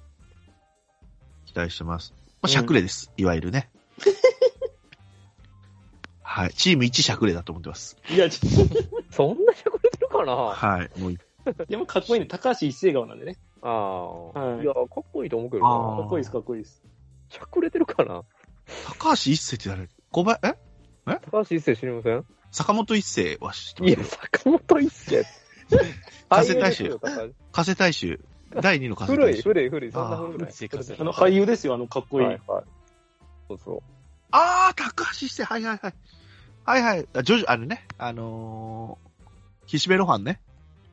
[1.47, 2.15] 期待してます。
[2.43, 3.11] まあ、しゃくれです。
[3.17, 3.71] いわゆるね。
[6.23, 6.55] はい。
[6.55, 7.97] チーム一しゃくれだと思ってます。
[8.09, 8.69] いや、ちょっ
[9.11, 10.33] そんなしゃくれてるかな？
[10.33, 10.91] あはい。
[11.01, 11.17] もう、
[11.55, 12.27] と、でもかっこいいね。
[12.27, 13.37] 高橋一生顔なんでね。
[13.63, 15.65] あー、はいいや、かっこいいと思うけど。
[15.65, 16.83] かっこいいです、かっこいいです。
[17.31, 18.23] しゃくれてるかな？
[18.87, 19.89] 高橋一生って誰？
[20.13, 20.55] 小林、え？
[21.05, 22.25] 高橋一生知りません？
[22.51, 24.05] 坂本一生は知ってまいや。
[24.05, 25.25] 坂本一生。
[26.29, 26.99] 加瀬大衆
[27.53, 28.21] 加瀬大衆。
[28.61, 29.43] 第二の加瀬古い、大衆。
[29.43, 29.93] 古い、古い。
[29.93, 30.35] そんな古い。
[30.35, 32.27] あー古いあの、俳優ですよ、あの、かっこいい。
[32.27, 32.65] はい、はい。
[33.49, 33.83] そうそう。
[34.33, 35.45] ああ、高橋一生。
[35.45, 35.95] はいはいはい。
[36.65, 37.09] はいはい。
[37.15, 37.87] あジョジョ、あれね。
[37.99, 40.41] あのー、岸辺露伴ね。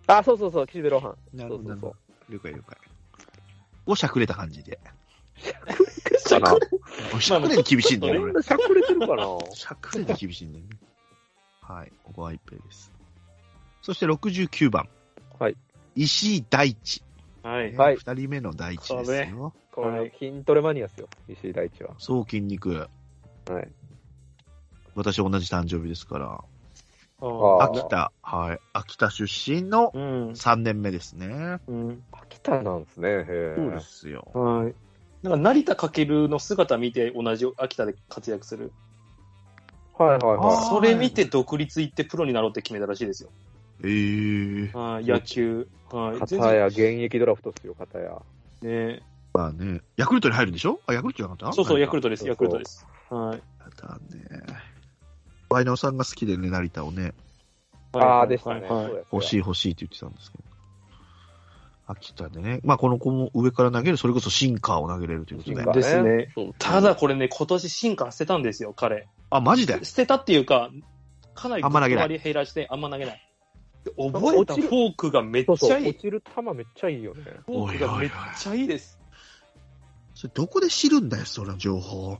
[0.07, 1.17] あ、そうそうそう、岸辺露伴。
[1.33, 1.95] なそうそうそう。
[2.29, 2.77] 了解了解。
[3.87, 4.79] をしゃくれた感じで。
[6.27, 9.23] かなしゃくれに厳しいんだよ、しゃくれてるかな
[9.53, 10.71] しゃくれに厳しいんだよね。
[11.61, 11.91] はい。
[12.03, 12.91] ここは一平です。
[13.81, 14.87] そして69番。
[15.39, 15.55] はい。
[15.95, 17.03] 石井大地。
[17.43, 17.75] はい。
[17.75, 19.53] はい二人目の大地ですよ。
[19.71, 21.93] こはいれ、筋トレマニアですよ、石井大地は。
[21.97, 22.71] そう、筋肉。
[22.71, 22.87] は
[23.61, 23.67] い。
[24.95, 26.43] 私同じ誕生日ですから。
[27.19, 28.59] ああ秋田、はい。
[28.73, 30.29] 秋田出身のうん。
[30.31, 31.59] 3年目ですね。
[31.67, 32.03] うん。
[32.11, 33.79] 秋田なんですね、へそうでえ。
[33.79, 34.27] すよ。
[34.33, 34.75] はい。
[35.23, 38.71] なんか、成田翔の姿見て同じ秋田で活躍する。
[39.97, 43.29] はいはいあはーそれ見て独立行ってプロになろうって決めたらしいですよ。
[43.83, 44.77] ええー。
[44.77, 45.05] はい。
[45.05, 45.67] 野球。
[45.91, 46.19] はいい。。
[46.19, 48.21] 片や現役ドラフトっすよ、片や。
[48.61, 49.01] ね
[49.33, 50.79] まあね、ヤクルトに入るんでしょ？
[50.87, 51.53] あ、ヤクルトじゃなかった？
[51.53, 52.07] そうそう、ヤクルト。
[52.07, 52.85] トです、ヤクルトです。
[53.09, 53.41] はい。
[53.75, 54.41] だね。
[55.49, 57.13] ワイナオさんが好きでね、成田をね、
[57.93, 58.67] ああ、でしたね。
[59.11, 60.43] 欲しい欲しいって言ってたんですけど。
[61.87, 62.59] 秋田でね。
[62.63, 65.71] まあこの子も上から投げる、それこそシンカーを投げれるということでシンカ。
[65.71, 66.53] ーですね。
[66.59, 69.07] ただこれね、今年進化捨てたんですよ、彼。
[69.29, 69.83] あ、マジで？
[69.83, 70.69] 捨てたっていうか、
[71.33, 73.21] かなりあんま投げない減らして、あんま投げない。
[73.85, 75.89] で覚えたフォークがめっそうそう、ちゃいい。
[75.89, 77.23] 落ちる球めっちゃいいよね。
[77.45, 78.99] フォークがめっちゃいいです。
[80.13, 82.17] それどこで知るんだよ、その情報。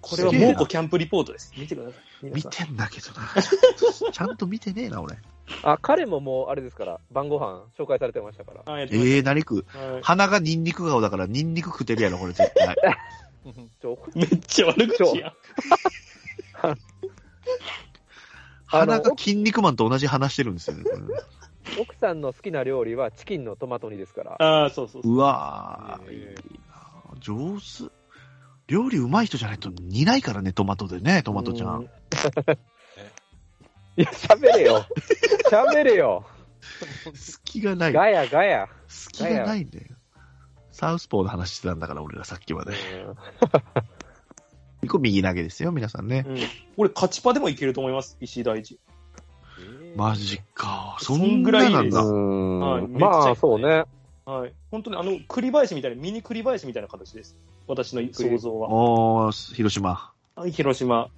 [0.00, 1.52] これはすげえな猛虎キャンプリポートです。
[1.56, 2.00] 見てください。
[2.22, 3.30] 皆見てんだけどな。
[4.12, 5.16] ちゃんと見てねえな、俺。
[5.62, 8.80] あ、彼ももう、あれですから、晩ご飯紹介されてましたから。
[8.80, 9.62] ええー、何食う？
[9.64, 12.76] たはい鼻がニンニク顔だから、ニンニク食ってるやろ、これ絶対。
[14.14, 15.32] めっちゃ悪口やん。
[18.66, 20.84] 鼻が筋肉マンと同じ話してるんですよね。
[21.78, 24.32] 奥さんの好きな料理はチキンのトマト煮ですから。
[24.38, 25.12] ああ、そうそうそう。
[25.14, 26.34] うわー、いいえ
[26.68, 27.92] な上手。
[28.66, 31.88] 料理うまい人じゃないと煮ないからね、トマトでね、トマトちゃん。
[33.96, 34.86] いや、喋れよ。
[35.50, 36.24] 喋れよ。
[37.14, 37.92] 隙がない。
[37.92, 38.68] ガヤガヤ。
[38.88, 39.86] 隙がないんだよ。
[40.72, 42.72] サウスポーの話してたんだから、俺らさっきまで。
[44.88, 46.24] これ右投げですよ、皆さんね。
[46.26, 46.38] うん。
[46.76, 48.78] 俺、勝ちパでもいけると思います、石井大地。
[49.96, 50.96] マジか。
[50.98, 52.00] そそんんぐらいなんだ。
[52.00, 53.84] うんはいまあ、そうね。
[54.24, 54.52] はい。
[54.70, 57.38] 本当に、あの、栗林みたいな、ミニ栗林みたいな形です。
[57.68, 58.68] 私の想像は。
[58.70, 60.12] おー、広島。
[60.34, 61.08] はい、広島。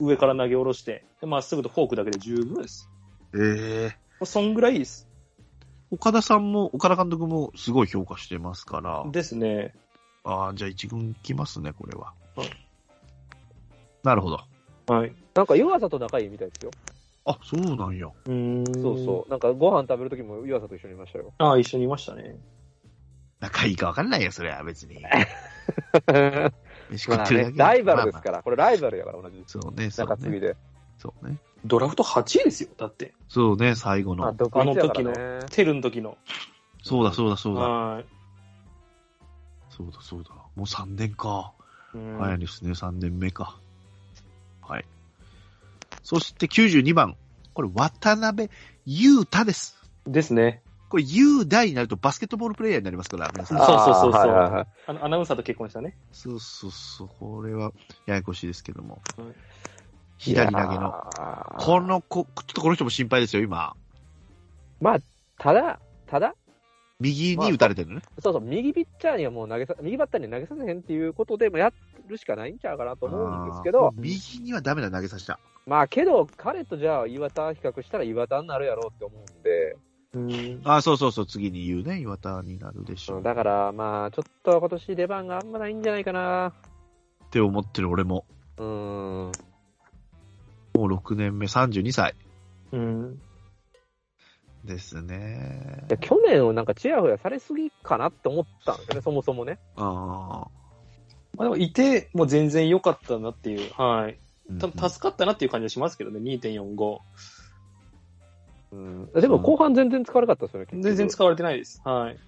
[0.00, 2.88] 上から投げ下ろして、でまっすぐとフォークだけで十分です。
[3.34, 5.08] ええそんぐらいです。
[5.90, 9.04] 岡田さんも、岡田監督もすごい評価してますから。
[9.10, 9.74] ですね。
[10.24, 12.48] ああ、じゃあ一軍来ますね、これははい。
[14.02, 14.40] なるほど。
[14.86, 15.12] はい。
[15.34, 16.70] なんか、湯浅と仲いいみたいですよ。
[17.24, 18.06] あ、そうなんや。
[18.06, 18.82] うーん。
[18.82, 19.30] そうそう。
[19.30, 21.32] なんか、ご飯食べるときも湯浅と一緒にいましたよ。
[21.38, 22.36] ああ、一緒にいましたね。
[23.40, 25.02] 仲いいか分かんないよ、それは別に。
[26.90, 28.42] 飯食まあってるだけ、ねライバルですまあから。
[28.42, 29.48] これライバルやから、同じまあ。
[29.48, 30.10] そうね、そうね。
[30.10, 30.56] 中継ぎで。
[30.98, 31.38] そうね。
[31.64, 33.14] ドラフト8位ですよ、だって。
[33.28, 34.36] そうね、最後まあ、の。
[34.36, 35.46] 独立やからね。
[35.50, 36.16] テルの時の。
[36.82, 37.60] そうだ、そうだ、そうだ。
[37.60, 38.04] はい。
[39.68, 40.30] そうだ、そうだ。
[40.30, 41.52] もう3年か。
[41.94, 43.58] うん早いですね、3年目か。
[44.62, 44.84] はい。
[46.02, 47.16] そして92番。
[47.52, 48.48] これ、渡辺
[48.86, 49.76] 裕太です。
[50.06, 50.62] ですね。
[50.90, 53.58] これ、雄大になるとバスケットボールプレイヤーになりますから、皆さん。
[53.58, 55.96] そうそうそうそうあーはいはいはいあのアナウンサーと結婚したね。
[56.12, 57.08] そうそうそう。
[57.18, 57.72] これは、
[58.06, 59.00] ややこしいですけども。
[59.16, 59.26] はい
[60.20, 60.80] 左投げの。
[60.82, 61.10] の
[61.58, 63.74] この子、ちょっとこの人も心配ですよ、今。
[64.78, 64.98] まあ、
[65.38, 66.34] ただ、ただ、
[67.00, 68.02] 右に打たれてるね。
[68.22, 71.72] そうそう、右ピッチャーにはもう投げさ、右バッターには投げさせへんっていうことで、まあ、や
[72.06, 75.38] るしかないんちゃうかなと思うんですけど右にはダメだ、投げさせた。
[75.66, 79.80] まあけど、彼とじゃあ岩田比較したら岩田になるやろうって思うんで、うん。
[80.12, 83.22] あーそうそうそう、次に言うね、岩田になるでしょう。
[83.22, 86.48] だからまあ、ちょっと今年出番があんまないんじゃないかな。
[86.48, 88.24] って思ってる俺も。
[88.58, 89.38] うーん。
[90.74, 92.14] もう6年目、32歳
[92.72, 93.20] うん。
[94.64, 95.96] ですねいや。
[95.96, 99.58] 去年をなんかちやほやされすぎかなって思ったんですよね、そもそもね。
[99.76, 100.48] あ
[101.36, 103.70] まあでも、いて、もう全然良かったなっていう。
[103.72, 104.18] はい。
[104.50, 106.98] ー多分助かったなっていう感じはしますけどね、2.45。
[108.72, 111.80] うん、でも後半全然使わなかったですよね、全然使われてないです。
[111.84, 112.18] はい。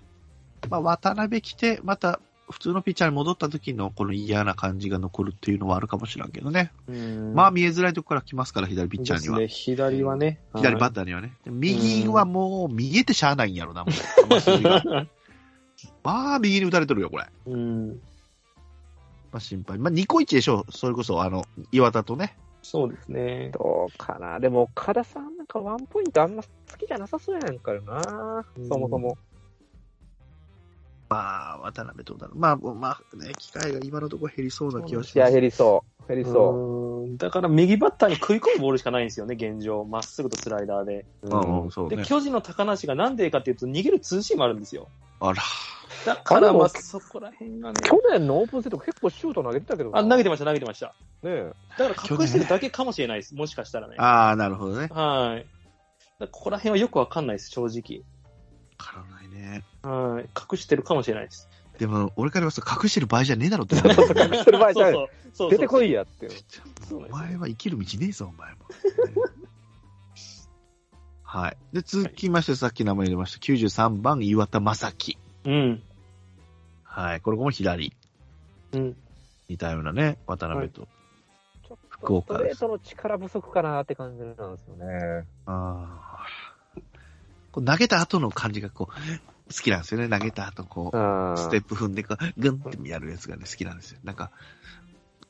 [0.68, 6.70] まあ、渡辺来て、また普通のピッチャーに戻った時のこの嫌な感じが残るっていうのはあるかもしれんけどね。
[6.86, 9.38] うんまあ、見えづらいとこから来ますから、左ピッチャーには。
[9.38, 10.40] ですね、左はね。
[10.54, 11.32] 左バッッターにはね。
[11.46, 13.94] 右はもう見えてしゃあないんやろな、もう。
[16.04, 17.26] まあ、右に打たれてるよ、これ。
[17.46, 17.88] うん。
[17.88, 19.78] まあ、心配。
[19.78, 20.72] まあ、ニコイチでしょう。
[20.72, 22.36] それこそ、あの、岩田とね。
[22.62, 23.50] そうですね。
[23.52, 24.40] どうかな。
[24.40, 26.48] でも、岡田さんなんかワンポイントあんま好
[26.78, 28.44] きじゃなさそうやんからな。
[28.68, 29.18] そもそも。
[31.08, 32.38] まあ、渡辺どうだろう。
[32.38, 35.34] まあ、まあ、ね、機会が今のところ減りそうな気はしいや、ます。
[35.34, 36.08] 減りそう。
[36.08, 36.56] 減りそう。
[36.56, 39.84] うんだから右バッターに食い込むボールしかないんですよね、現状。
[39.84, 41.04] まっすぐとスライダーで。
[41.22, 42.04] うん、うん、そうで、ね。
[42.04, 44.88] 巨人の高梨がなんでかっていうと、逃げるツーシームあるんですよ。
[45.22, 45.42] あら。
[46.04, 47.80] だから、まあ、そこら辺がね。
[47.84, 50.94] 去年のオープンセット結構シュート投げてたけどなあ、投げてました、投げてました。
[51.22, 51.52] ねえ。
[51.78, 53.34] だから隠してるだけかもしれないです。
[53.34, 53.94] もしかしたらね。
[53.98, 54.88] ああ、なるほどね。
[54.90, 55.46] はい。
[56.30, 58.04] ここら辺はよくわかんないです、正直。
[58.78, 59.64] わからないね。
[59.82, 60.28] はい。
[60.52, 61.48] 隠してるかもしれないです。
[61.78, 63.76] でも、俺から言わすと隠してる場合じゃねえだろって。
[63.76, 65.88] 隠してる場合じゃない そうそうそう出てこい。
[65.88, 66.28] いやって。
[66.92, 68.58] お前は生きる道ねえぞ、お前も。
[71.32, 71.56] はい。
[71.72, 75.16] で、続きまして、さっき名前出ました、93番、岩田正樹。
[75.46, 75.82] うん。
[76.84, 77.22] はい。
[77.22, 77.96] これも左。
[78.72, 78.96] うん。
[79.48, 80.82] 似たようなね、渡辺と。
[81.66, 85.26] ちょっ福とス岡ですトレートの力不足かなって感じなんですよね。
[85.46, 86.26] ああ。
[87.50, 90.10] こう投げた後の感じがこう、きなんですよね。
[90.10, 91.38] 投げた後、こう、うん。
[91.38, 94.00] ステップ踏んで、こうグンってやるやつがね、好きなんですよ。
[94.04, 94.30] なんか、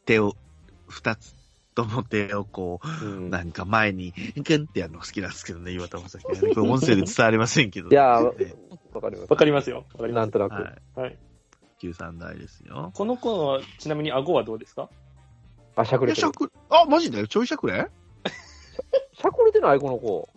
[0.05, 0.35] 手を、
[0.89, 1.42] 二つ
[1.75, 6.41] とも手をこう、うんなんか前に、グンってやるのが好きなんですけどね、岩田正樹はね。
[6.55, 8.37] これ音声で伝わりませんけど、いやわか
[9.11, 9.31] ります。
[9.31, 9.85] わかりますよ。
[9.95, 10.23] わかります。
[10.23, 10.53] なんとなく。
[10.55, 11.01] はい。
[11.01, 11.19] はい。
[11.81, 12.93] 93代ですよ。
[12.95, 14.89] この子は、ちなみに顎はどうですか？
[15.75, 16.21] あ、しゃくれてる。
[16.21, 17.27] しゃく、あ、マジで？
[17.27, 17.89] ちょいしゃくれ？
[19.15, 20.29] しゃくれてないこの子。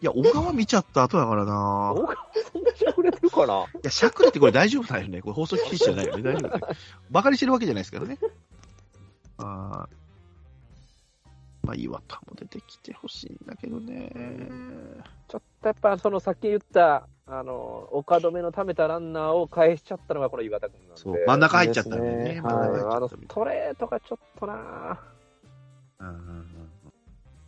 [0.00, 2.02] いや、小川見ちゃった後だからなおそ
[2.58, 3.64] んなしゃくれてるかな？
[3.64, 5.20] いや、しゃくれってこれ大丈夫だよね。
[5.22, 6.22] これ放送禁止じゃないよね。
[6.22, 6.76] 大丈夫だよ。
[7.10, 8.18] バカにしてるわけじゃないですからね。
[9.38, 10.01] あー
[11.62, 14.10] まあ、岩田も出てきてほしいんだけどね。
[15.28, 20.96] ちょっとやっぱそのさっき言った、あの、岡留の溜めたランナーを返しちゃったのがこの岩田君なんで。
[20.96, 22.24] そう、真ん中入っちゃったんだよね。
[22.34, 25.00] ね真ん中入っちあのストレートがちょっとな
[26.00, 26.46] うんうんうん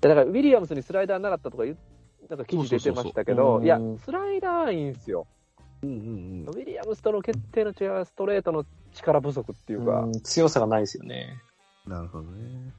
[0.00, 5.26] だからウィリアムスにスライダーなかったとかなんか記事出てましたけど、いやうん、スライダーいいんすよ。
[5.82, 11.42] うんうんウィリアムスとの決定の違いはストレートの力不足っていうか、うん強さがないですよね。
[11.86, 11.92] うん。
[11.92, 12.72] なるほどね。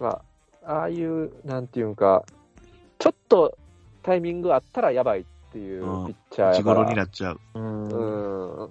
[0.00, 0.22] まあ、
[0.68, 2.24] ああいう、なんていうんか、
[2.98, 3.56] ちょっと
[4.02, 7.40] タイミングあったらやばいっていううんピッチャーやから、になっちゃう。
[7.54, 8.70] うんうん、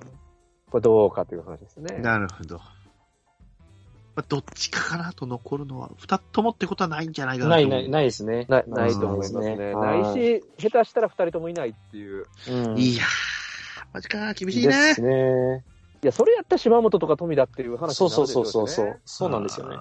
[0.69, 1.97] これどうかという話ですね。
[1.97, 2.57] なるほど。
[2.57, 7.49] まあ、どっちかかなと残るのは、二つともってことはないんじゃないかな。
[7.51, 8.45] ないない、ないですね。
[8.47, 9.55] なないと思いますね。
[9.73, 12.25] ないし、下手したら二人ともいないっていう。
[12.47, 13.07] うんいやー、
[13.93, 14.93] マジか、厳しいでね。
[14.93, 15.63] すね。
[16.03, 19.01] いや、それやったら島本とか富田っていう話そうになるそうでしょしねそうそうそう。
[19.05, 19.77] そうなんですよね。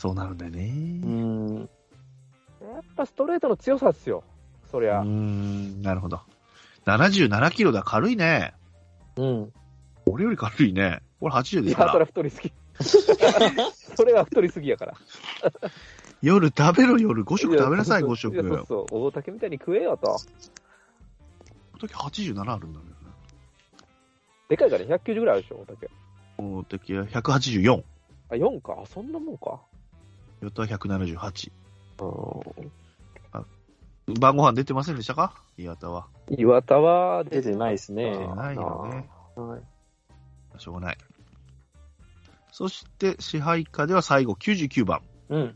[0.00, 0.62] そうなるんだよね。
[1.04, 1.58] うん。
[1.58, 4.24] やっぱストレートの強さですよ。
[4.70, 5.00] そりゃ。
[5.00, 6.22] うーん、なるほど。
[6.86, 8.54] 77キロだ、軽いね。
[9.16, 9.52] うん。
[10.06, 11.02] 俺より軽いね。
[11.20, 11.92] 俺80いや、ですから。
[11.92, 12.52] それは太りすぎ。
[13.94, 14.94] それは太りすぎやから。
[16.22, 17.22] 夜食べろ、夜。
[17.22, 18.34] 5食食べなさい、や5食。
[18.34, 18.86] やそうそう。
[19.04, 20.16] 大竹みたいに食えよと。
[21.74, 22.90] 大竹87あるんだよね。
[24.48, 25.90] でかいからね190ぐらいあるでしょ、大竹。
[26.38, 27.84] 大竹は184。
[28.30, 28.78] あ、4か。
[28.82, 29.60] あそんなもんか。
[30.40, 31.52] ヨタは178。
[32.02, 32.72] うん
[34.18, 35.34] 晩ご飯出てませんでしたか？
[35.56, 36.08] 岩田は。
[36.30, 38.10] 岩田は出てないですね。
[38.10, 39.08] 出てないよね。
[39.36, 39.62] はい。
[40.58, 40.98] しょうがない。
[42.50, 45.02] そして、支配下では最後99番。
[45.28, 45.54] うん。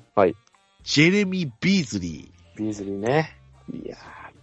[0.84, 3.36] ジェレミー・ビーズリビーズリーね。
[3.72, 3.98] いやー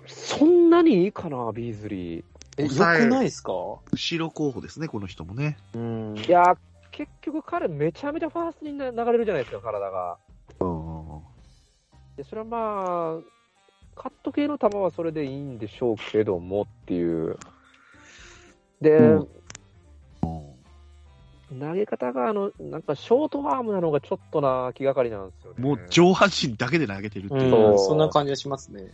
[0.08, 2.24] そんなにいいかな、ビーズリー。
[2.58, 2.76] え、よく
[3.08, 3.54] ないですか？
[3.54, 3.78] ー。
[3.94, 5.58] 後ろ候補ですね、この人もね。
[5.74, 6.18] うん。
[6.18, 6.58] いやー
[6.92, 10.18] 結局彼めちゃめちゃファーストに流れるじゃないですか、体が。
[12.22, 12.24] うん。
[12.24, 17.38] で、それはまあ、カット系の球はそれでいいんでしょうけどもっていう。
[18.82, 19.28] で、うん
[21.60, 25.62] 投げ方が、あの、なんかショートアームなのがちょっとな気がかりなんですよね。
[25.62, 27.50] もう上半身だけで投げてるっていう。
[27.50, 27.80] そううん。
[27.80, 28.90] そんな感じがしますね。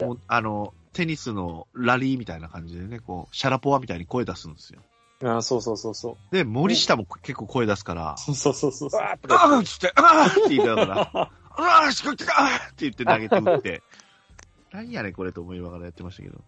[0.00, 4.80] もうあの、テニスのラリーみたいな感じでね、こう、シャラポワみたいに声出すんですよ。
[5.22, 6.34] あそうそうそうそう。
[6.34, 8.90] で、森下も結構声出すから、そうそうそうそう。
[9.00, 13.82] あーっつって、あーって言いながら、 あーしこって、あーって言って投げて打って、
[14.72, 16.40] 何やねんこれと思いながらやってましたけど。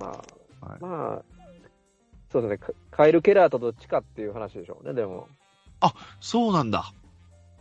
[0.00, 0.18] まはい
[0.60, 1.22] あ、まあ、
[2.30, 5.28] そうですね、カカエル・ケラーとどっちかっていう話でしょうね、でも。
[6.20, 6.92] そうなんだ。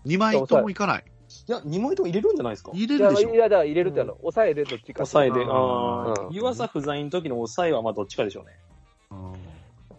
[0.06, 1.04] 2枚ともいかない。
[1.48, 2.72] いや、2枚とも入れるんじゃないですか？
[2.74, 5.06] 入れるでしょいや、だから入れるってあの、抑えでどっちか。
[5.06, 5.46] 抑えで。
[5.46, 6.32] あーああう。
[6.32, 8.52] ん湯浅不在の時の抑えはまあどっちかでしょうね。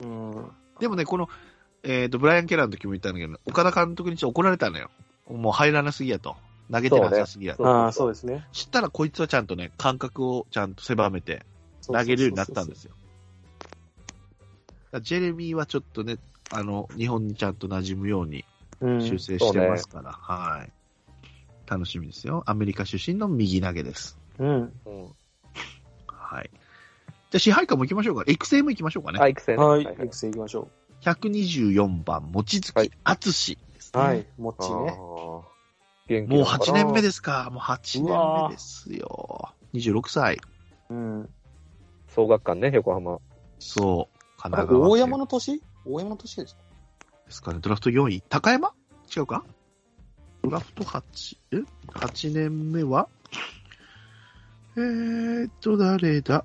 [0.00, 0.50] うんうん。
[0.80, 1.28] でもね、この、
[1.82, 4.90] えっ、と、ブライアン・ケラーの時も言ったんだけど、岡田監督にちょっと怒られたのよ。
[5.28, 6.36] もう入らなすぎやと。
[6.70, 8.46] 投げてなさすぎやねああ、そうですね。
[8.52, 11.44] 知ったらこいつはちゃんとね、感覚をちゃんと狭めて
[11.86, 12.92] 投げるようになったんですよ。
[15.00, 16.18] ジェレミーはちょっとね、
[16.50, 18.44] あの、日本にちゃんと馴染むように
[18.80, 19.00] うん。
[19.02, 20.72] 修正してますから、はい。
[21.68, 22.42] 楽しみですよ。
[22.46, 24.18] アメリカ出身の右投げです。
[24.38, 24.72] うん。
[24.86, 25.04] うん。
[26.06, 26.50] はい。
[26.52, 28.24] じゃあ支配下も行きましょうか。
[28.26, 29.18] 育成も行きましょうかね。
[29.20, 29.62] あ、育成ね。
[29.62, 29.84] はい。
[29.84, 30.70] はい育成いきましょ
[31.02, 33.98] 124番、望月はい敦ですう。
[33.98, 34.02] ね。
[34.02, 34.26] はい。
[34.38, 34.96] もっちね。
[36.08, 37.50] 元気もうなのか8な年目ですか。
[37.52, 39.50] もう8年目ですよ。
[39.74, 40.38] 26歳。
[40.90, 41.28] うん。
[42.08, 43.18] 総学館ね、横浜。
[43.58, 44.18] そう。
[44.40, 45.62] 神奈川県大山の年？
[45.84, 46.60] 大山の年ですか？
[47.26, 47.58] ですかね。
[47.60, 48.22] ドラフト4位。
[48.28, 48.72] 高山？
[49.14, 49.44] 違うか？
[50.42, 51.56] ドラフト8、え
[51.92, 53.08] ?8 年目は？
[54.76, 56.44] えーっと、誰だ？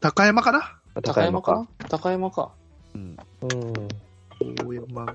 [0.00, 0.78] 高山かな？
[1.02, 2.50] 高山か高山か。
[2.94, 3.16] うん。
[3.42, 4.66] うん。
[4.66, 5.14] 大山が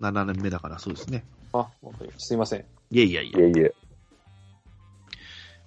[0.00, 1.24] 7年目だから、そうですね。
[1.52, 2.20] あ、わかりました。
[2.20, 2.64] すいません。
[2.90, 3.38] いやいやいや。
[3.38, 3.74] いえいえ。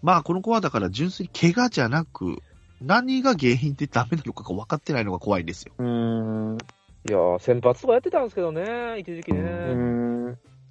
[0.02, 2.38] まあ、この子はだから純粋に怪我じゃなく、
[2.82, 5.74] 何が原因でダメなのかが分かってないのが怖いんですよ。
[5.78, 6.58] うーん。
[7.08, 9.40] いやー、先発とかやってたんですけどね、一時期ね。
[9.40, 10.26] うーん。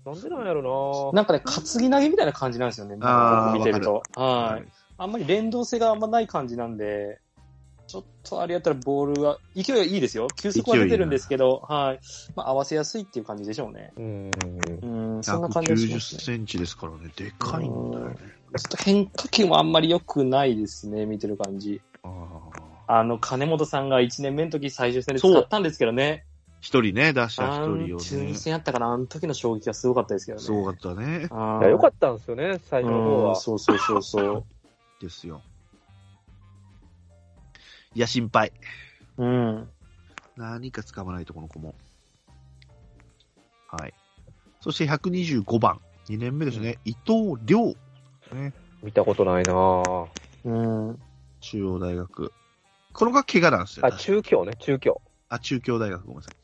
[0.05, 2.97] なんでなんやろななんかね、担ぎ投げみたいな感じなんですよね。
[2.97, 4.03] 僕見てると。
[4.15, 4.69] はい。
[4.99, 7.21] あんまり連動性があんまない感じなんで、
[7.93, 10.27] ちょっとあれやったらボールは、勢いはいいですよ。
[10.29, 12.01] 球速は出てるんですけど、はい。
[12.35, 13.93] まあ、合わせやすいっていう感じでしょうね。
[13.99, 14.31] うん。
[14.81, 16.25] うん、そんな感じがします190ね。
[16.25, 18.17] センチですからね、でかいんだよね。
[18.17, 21.83] ちょっと変化球もあんまり良くないですね、見てる感じ。
[22.87, 26.25] あの、金本さんが1年目の時最終戦で使ったんですけどね。
[26.63, 28.35] 一人ね、出したあ一人をの中日ね。
[28.35, 30.45] 戦やったかな、あの時の衝撃がすごかったですけどね。
[30.45, 31.29] すごかったね。
[31.31, 33.35] あいや、よかっったんですよね、最初の方は。
[33.37, 34.45] そうそうそうそう。
[34.99, 35.43] ですよ。
[37.95, 38.53] いや、心配。
[39.19, 39.69] うん。
[40.37, 41.75] 何か掴まないと、この子も。
[43.71, 43.95] はい。
[44.61, 47.75] そして125番、2年目ですね、伊藤亮。
[48.33, 50.09] ね、見たことないなぁ。
[50.45, 50.99] うん。
[51.41, 52.33] 中央大学。
[52.93, 53.87] このが怪我なんですよ。
[53.87, 55.01] あ、中京ね、中京。
[55.29, 56.35] あ、中京大学、ごめんなさい。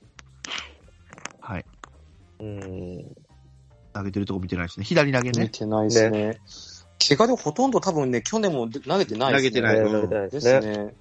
[1.41, 1.65] はい。
[2.41, 3.17] うん。
[3.93, 4.85] 投げてるとこ見てないですね。
[4.85, 5.49] 左投げ見ね。
[5.49, 6.41] てないですね。
[6.99, 9.19] 怪我でほとんど多分ね、去年も投げてないですね。
[9.19, 10.95] 投げてないね投げてないですね。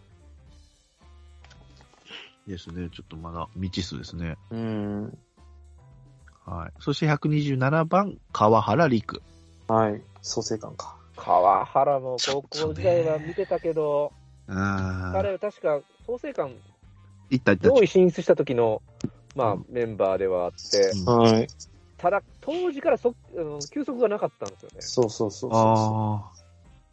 [2.47, 2.53] ね。
[2.53, 2.89] ですね。
[2.89, 4.37] ちょっとまだ未知数ですね。
[4.51, 5.17] うん。
[6.45, 6.71] はい。
[6.79, 9.21] そして127番、川原陸。
[9.67, 10.01] はい。
[10.21, 10.95] 創生館か。
[11.17, 14.13] 川原も高校時代は見てたけど、
[14.47, 15.11] ああ。
[15.13, 16.53] 彼確か創成館
[17.29, 17.69] いったいった。
[17.69, 18.81] 上位進出した時の、
[19.35, 21.49] まあ、メンバーではあって、うんはい。
[21.97, 24.81] ただ、当時からそ、あの休息がなかったんですよね。
[24.81, 26.31] そうそうそうそあ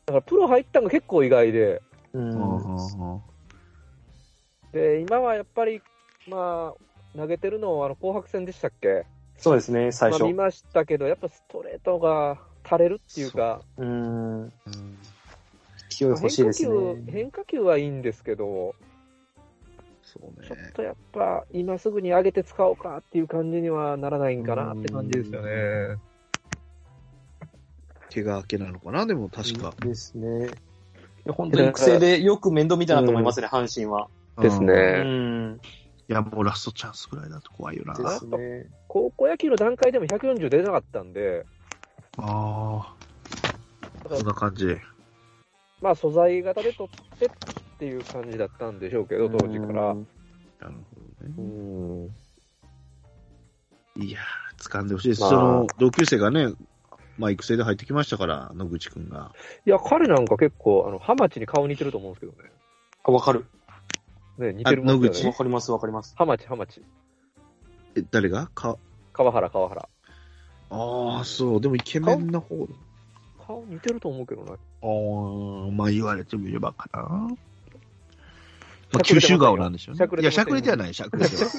[0.06, 1.82] だから、プロ入ったのが結構意外で、
[2.12, 2.18] う。
[2.18, 2.24] うあ。
[2.24, 3.33] ん。
[4.74, 5.80] で、今はやっぱり、
[6.28, 6.74] ま
[7.14, 9.06] あ、投げてるのは、あの、紅白戦でしたっけ？
[9.36, 10.34] そうですね、最初まあ、見。
[10.34, 14.42] ましたけど、やっぱストレートが垂れるっていうか、うん。
[14.42, 14.52] うん
[15.96, 17.12] 勢い欲しいです変化球、ね。
[17.12, 18.74] 変化球はいいんですけど、
[20.02, 20.72] そうちょっね。
[20.74, 25.96] とやっぱ、今すぐに上げて使おうかっていう感じにはならないんかなって感じですよね。
[28.12, 29.06] 怪我明けなのかな？
[29.06, 29.72] でも確か。
[29.80, 30.46] ですね。
[30.46, 30.50] い
[31.26, 34.08] や本当に育成でよく面倒見たなと思いますね、阪神は。
[34.40, 34.72] ですね。
[34.72, 35.60] うん。
[36.08, 37.94] いや、もうラストチャンスぐらいだと怖いよな。
[37.94, 38.66] ですね。
[38.88, 41.46] 高校野球の段階でも140出なかったんで、
[42.18, 42.94] あ
[44.08, 44.14] あ。
[44.14, 44.76] そんな感じ。
[45.80, 47.28] まあ素材型で取ってっ
[47.78, 49.90] ていう感じだったんでしょうけど、当時から。
[49.92, 50.06] うん
[50.60, 52.08] なるほうどね。
[53.98, 54.06] ん。
[54.06, 55.20] いやー、掴んでほしいです。
[55.20, 56.52] まあその、同級生がね、
[57.18, 59.32] まあ、育成で入ってきましたから、野口くんが。
[59.66, 62.50] いや、彼なんか結構、あの、ハマチに顔似てると思うんですけどね。
[63.04, 63.44] あ、わかる。
[64.38, 65.08] ね、似てるもんね。
[65.08, 66.14] わかります、わかります。
[66.16, 66.82] ハマチ、ハマチ。
[67.94, 68.48] え、誰が？
[68.48, 68.76] か、
[69.12, 69.88] 川原、川原。
[70.70, 71.60] ああ、そう。
[71.60, 72.66] でもイケメンな方。
[73.46, 74.52] 顔似てると思うけどな。
[74.52, 77.00] ああ、まあ言われてみればかな。
[78.92, 80.06] まあ、九州顔なんでしょうね。
[80.20, 81.50] いや、しゃくれてはない、しゃくれては。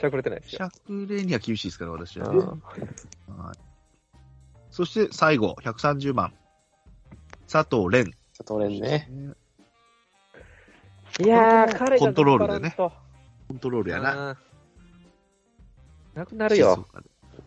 [0.00, 0.58] しゃくれてないですよ。
[0.58, 2.56] しゃくれには厳しいですから、私はは
[3.54, 3.58] い。
[4.70, 6.34] そして最後、130番。
[7.50, 8.12] 佐藤蓮。
[8.36, 9.08] 佐藤蓮ね。
[11.20, 12.92] いやー、彼がコントロールでねコ
[13.52, 14.36] ントロールやな。
[16.14, 16.86] なくなるよ。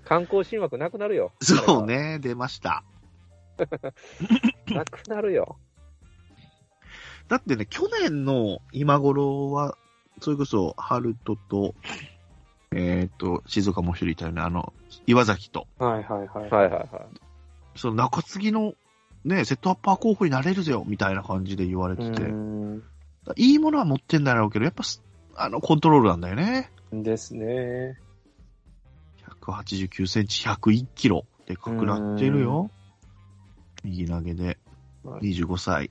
[0.06, 1.34] 観光新枠なくなるよ。
[1.42, 2.84] そうね、出ました。
[4.74, 5.58] なくなるよ。
[7.28, 9.76] だってね、去年の今頃は、
[10.22, 11.76] それこそ、春人と、
[12.72, 14.72] えっ、と、静岡もう一人いたよね、あの、
[15.08, 16.50] 岩崎と、はいはいはい。
[16.50, 16.90] はいはいはい。
[17.76, 18.76] その中継ぎの、
[19.26, 22.84] ね、セットアッパー候補になれるぜよ、みたいな感じで言われてて、うん
[23.36, 25.04] いいものは持ってんだろうけど、やっぱす、
[25.36, 26.72] あの、コントロールなんだよね。
[26.92, 27.98] ですね。
[29.42, 31.26] 189センチ、101キロ。
[31.46, 32.70] でかくなってるよ。
[33.84, 34.58] 右投げで、
[35.06, 35.90] 25歳。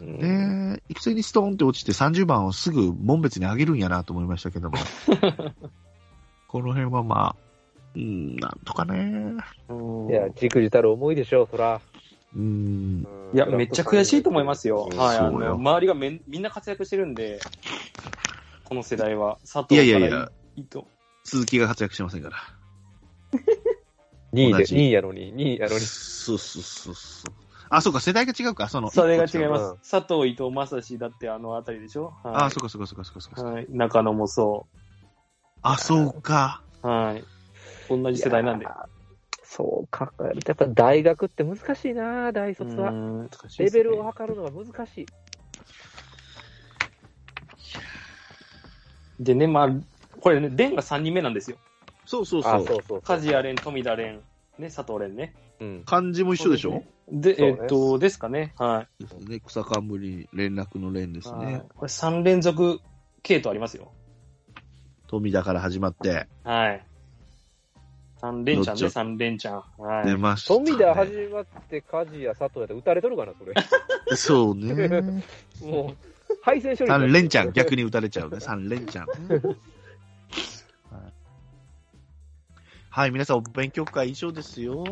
[0.00, 4.76] うんで、育成にストーンって落ちて30番をすぐ門別に上げるんやなと思いましたけども。
[6.48, 7.36] この辺はまあ、
[7.94, 9.34] うん、なんとかね。
[9.68, 11.80] うんいや、じくじたる思いでしょう、そら。
[12.36, 13.06] うん。
[13.32, 14.88] いや、めっちゃ悔しいと思いますよ。
[14.90, 15.18] うんはい。
[15.18, 17.40] あの、周りがめんみんな活躍してるんで、
[18.64, 19.38] この世代は。
[19.42, 20.84] 佐藤いやからいやいや、伊藤。
[21.24, 22.36] 鈴木が活躍してませんから。
[24.32, 25.80] 2位で、同じ2位やのに、2位やのに。
[25.80, 27.32] そうそうそうそう。
[27.70, 28.90] あ、そうか、世代が違うか、その。
[28.90, 29.90] それが違いまうんす。
[29.90, 32.14] 佐藤、伊藤、正志だってあのあたりでしょ？
[32.22, 33.50] はいあ、そうか、そうか、そうか、そうか、そうか。
[33.50, 33.66] はい。
[33.70, 34.66] 中野もそ
[35.62, 36.62] あ、そうか。
[36.82, 36.86] う。
[36.86, 37.24] はい。
[37.88, 38.68] 同じ世代なんでい。
[38.68, 38.88] や
[39.56, 42.90] そう考えると、やっぱ大学って難しいな、大卒は。
[42.90, 45.06] うんレベルを測るのが難しい。
[49.20, 49.68] でね、まあ、
[50.20, 51.56] これね、蓮が3人目なんですよ。
[52.04, 52.66] そうそうそあ、う。
[52.66, 53.02] そうそう。
[53.02, 54.20] 梶谷蓮、富田蓮、
[54.58, 55.32] ね、佐藤蓮ね。
[55.60, 55.82] うん。
[55.86, 56.82] 漢字も一緒でしょ？
[57.08, 58.54] で、そうねえっと、ですかね。
[58.58, 59.40] はですね。
[59.46, 61.22] 草冠連絡の連でい。
[61.22, 61.62] すはいね。
[61.76, 62.80] これ3連続
[63.22, 63.92] 系統ありますよ。
[65.06, 66.26] 富田から始まって。
[66.42, 66.84] はい。
[68.24, 69.82] 三連チャンね、どっち三連チャン。
[69.82, 70.06] はい。
[70.06, 70.64] 出ました、ね。
[70.64, 73.54] 富田始まって、梶谷、佐藤やったら打たれとるかな、それ。
[74.16, 75.22] そうね。
[75.60, 75.96] もう、
[76.42, 76.90] 敗戦処理。
[76.90, 78.40] 三連チャン、逆に打たれちゃうね。
[78.40, 79.40] 三連チャンね。
[79.44, 81.12] はい
[82.88, 84.84] はい、皆さん、お勉強会以上ですよ。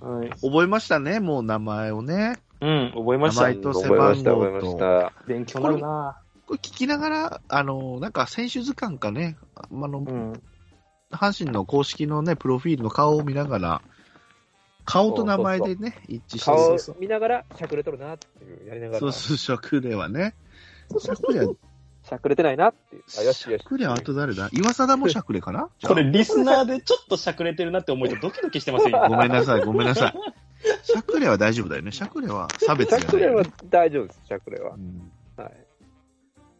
[0.00, 0.30] はい。
[0.42, 2.36] 覚えましたね、もう名前をね。
[2.60, 3.42] うん、覚えました。
[3.48, 4.78] 名前と背覚えました、番号覚えましと。
[4.78, 5.12] た。
[5.26, 10.42] 勉強になるなこれ聞きながら、あの、なんか選手図鑑かね、あの、うん。
[11.10, 13.82] 阪神の公式のね、プロフィールの顔を見ながら、
[14.84, 19.00] 顔と名前でね、一致して顔そう見ながら、しゃくれとるなっていう、やりながら。
[19.00, 20.34] そうそう、しゃくれはね。
[20.98, 21.54] しゃくれは、
[22.02, 23.02] しゃくれてないなっていう。
[23.18, 23.62] あ、よしよし。
[23.62, 24.50] しゃくれはあと誰だ？
[24.52, 25.70] 岩貞もしゃくれかな？
[25.82, 30.14] これ、リスナーでちょっとしゃくれてるなって思うとドキドキしてますよ、 ごめんなさい、ごめんなさい。
[30.82, 31.92] しゃくれは大丈夫だよね。
[31.92, 34.78] しゃくれは差別じゃないよね、しゃくれは大丈夫です、しゃくれはう。
[34.78, 35.12] ん。
[35.36, 35.52] はい。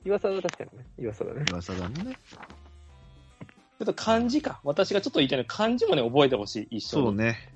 [0.07, 0.87] 岩佐は確かにね。
[0.99, 1.45] 岩佐だね。
[1.51, 2.19] 岩貞もね。
[3.85, 4.61] ちょっと漢字か。
[4.65, 7.07] 私がちょっと言いたいのは漢字もね、覚えてほしい、一緒に。
[7.07, 7.53] そうね。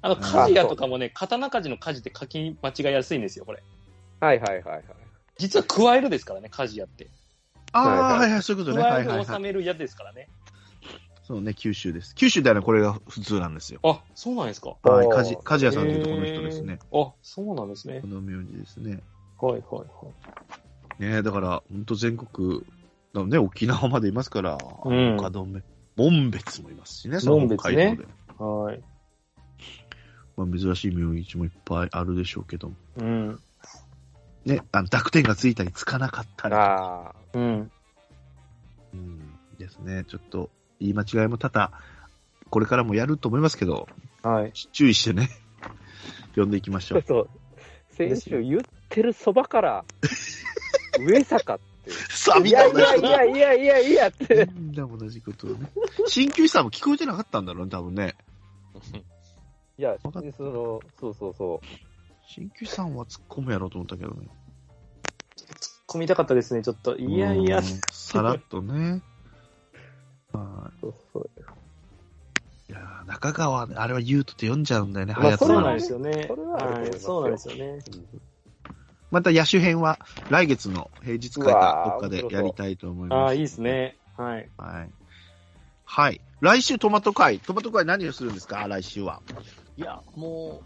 [0.00, 3.62] あの、鍛冶屋とかもね、刀鍛冶の鍛冶って書き間違いやすいんですよ、これ。
[4.20, 4.84] はいはいはいはい。
[5.38, 7.08] 実は加えるですからね、鍛冶屋って。
[7.72, 8.82] ああ、はいはいはいはい、そういうことね。
[8.82, 9.26] 加えはいはいはい。
[9.26, 10.28] る収めるやですからね。
[11.24, 12.14] そうね、九州です。
[12.14, 13.80] 九州ではね、これが普通なんですよ。
[13.84, 14.76] あ、そうなんですか。
[14.82, 16.78] はい、おーかじ、かじやさんというところの人ですね。
[16.92, 18.06] あ、そうなんですねこ。
[18.06, 19.00] の名字ですね。
[19.40, 19.84] はいはいは
[21.00, 21.02] い。
[21.02, 22.64] ねだから、本当全国、
[23.14, 25.62] のね、沖縄までいますから、うん岡留、
[25.96, 27.98] 門別もいますしね、その門別ね。
[28.38, 28.82] はい。
[30.36, 32.74] まあ、珍しい名字もいっぱいあるでしょうけども。
[32.98, 33.40] うん。
[34.44, 36.54] ね、あの濁点がついたりつかなかったり。
[36.54, 37.14] ああ。
[37.34, 37.70] うん。
[38.94, 39.38] うん。
[39.58, 40.04] ですね。
[40.08, 41.70] ちょっと、言い間違いも多々、
[42.50, 43.88] これからもやると思いますけど、
[44.22, 44.52] はい。
[44.52, 45.28] 注意してね、
[46.30, 47.02] 読んでいきましょう。
[47.06, 47.28] そう。
[47.90, 49.84] 先週言ってるそばから、
[50.98, 51.71] 上坂って。
[51.86, 53.06] いんなやいやい同じこと。
[53.06, 54.48] やいやいやいやって。
[54.54, 55.70] みんな同じことをね。
[56.08, 58.14] 鍼灸師さんも聞こえてなかったんだろうね、多分ね。
[59.78, 60.32] いや、そわかっの、
[61.00, 61.66] そうそうそう。
[62.34, 64.28] 鍼灸師さんは突っ込むやろうと思ったけどね。
[65.36, 66.96] 突っ込みたかったですね、ちょっと。
[66.96, 69.02] いやいやうん、さらっとね。
[70.32, 71.30] はそうそう
[72.68, 76.24] いいやー中川、あれはユートって読んじゃうんだよね、まあ早そうなんのですよね。
[76.28, 76.58] それは。
[76.98, 77.78] そうなんですよね。
[79.12, 79.98] また野手編は
[80.30, 83.34] 来月の平日会かどっかでやりたいと思いああ、ます。
[83.34, 83.96] いいですね。
[84.16, 84.48] はい。
[84.56, 84.90] はい。
[85.84, 86.20] はい。
[86.40, 87.38] 来週トマト会。
[87.38, 88.66] トマト会何をするんですか？
[88.66, 89.20] 来週は。
[89.76, 90.64] いや、もう、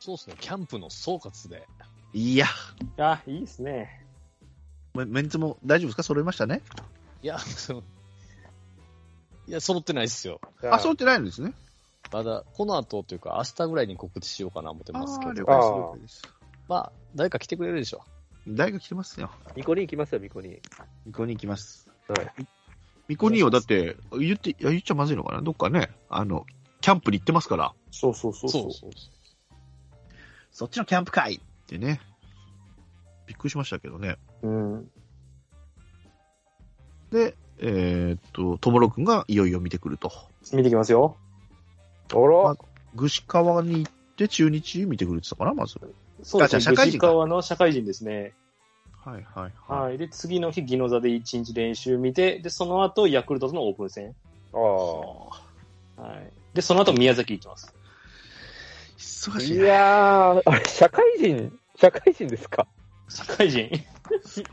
[0.00, 1.66] そうですね、キャンプの総括で。
[2.12, 2.46] いや、
[2.98, 4.04] あ、いいですね。
[4.94, 6.02] メメンツも大丈夫ですか？
[6.02, 6.60] 揃いましたね？
[7.22, 7.82] いや、そ の
[9.46, 10.40] いや、揃ってないですよ。
[10.70, 11.54] あ、揃ってないんですね。
[12.12, 16.22] まだ、この後というか、明日ぐらいに告知しようかな思ってますけど、あ了解です。
[16.68, 18.02] まあ、誰か来てくれるでしょ
[18.48, 19.30] 大学来てますよ。
[19.56, 20.60] ミコに行きますよ、ミコに。
[21.06, 21.90] ミコに行きます。
[22.08, 22.46] はい。
[23.08, 26.46] ミコニーはだって、言って、いや言っちゃまずいのかなどっかね、あの、
[26.80, 28.90] キャンプに行ってますから、そうそうそうそうそう
[30.50, 32.00] そっちのキャンプ会ってね、
[33.26, 34.16] びっくりしましたけどね。
[34.42, 34.90] うん。
[37.10, 40.10] で、えーっと、ともろくんがいよいよ見てくると。
[40.52, 41.16] 見てきますよ。
[42.12, 42.56] あらあ
[42.96, 45.78] 串川に行って中日見てくるって言ったかなまず。
[46.22, 46.58] そうですね。
[46.58, 48.34] あじゃあ社会人川の社会人ですね。
[49.04, 49.82] はいはいはい。
[49.88, 49.98] はい。
[49.98, 54.14] で、次の日、宜野座で1日練習見て、で、その後、ヤクルトとのオープン戦。
[54.52, 56.32] あはい。
[56.54, 57.74] で、その後、宮崎行きます。
[57.76, 59.32] あ。
[59.32, 59.64] い忙しいな。
[59.64, 62.66] やー、あれ、社会人、社会人ですか？
[63.08, 63.60] 社会人。
[63.60, 63.84] い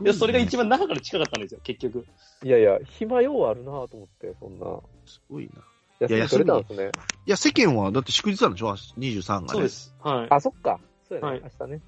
[0.04, 2.04] や、それが一番中から近かったんですよ、結局。
[2.42, 4.80] いやいや、暇ようあるなと思って、そんな。
[5.06, 5.62] すごいな。
[6.00, 6.90] 休み取れたんですね。
[7.26, 9.46] いや、世間はだって祝日なんでしょ ?23 がね。
[9.48, 9.68] そうで。
[9.68, 9.94] す。
[10.00, 10.26] はい。
[10.30, 10.80] あ、そっか。
[11.10, 11.80] そうやね、はい明日ね。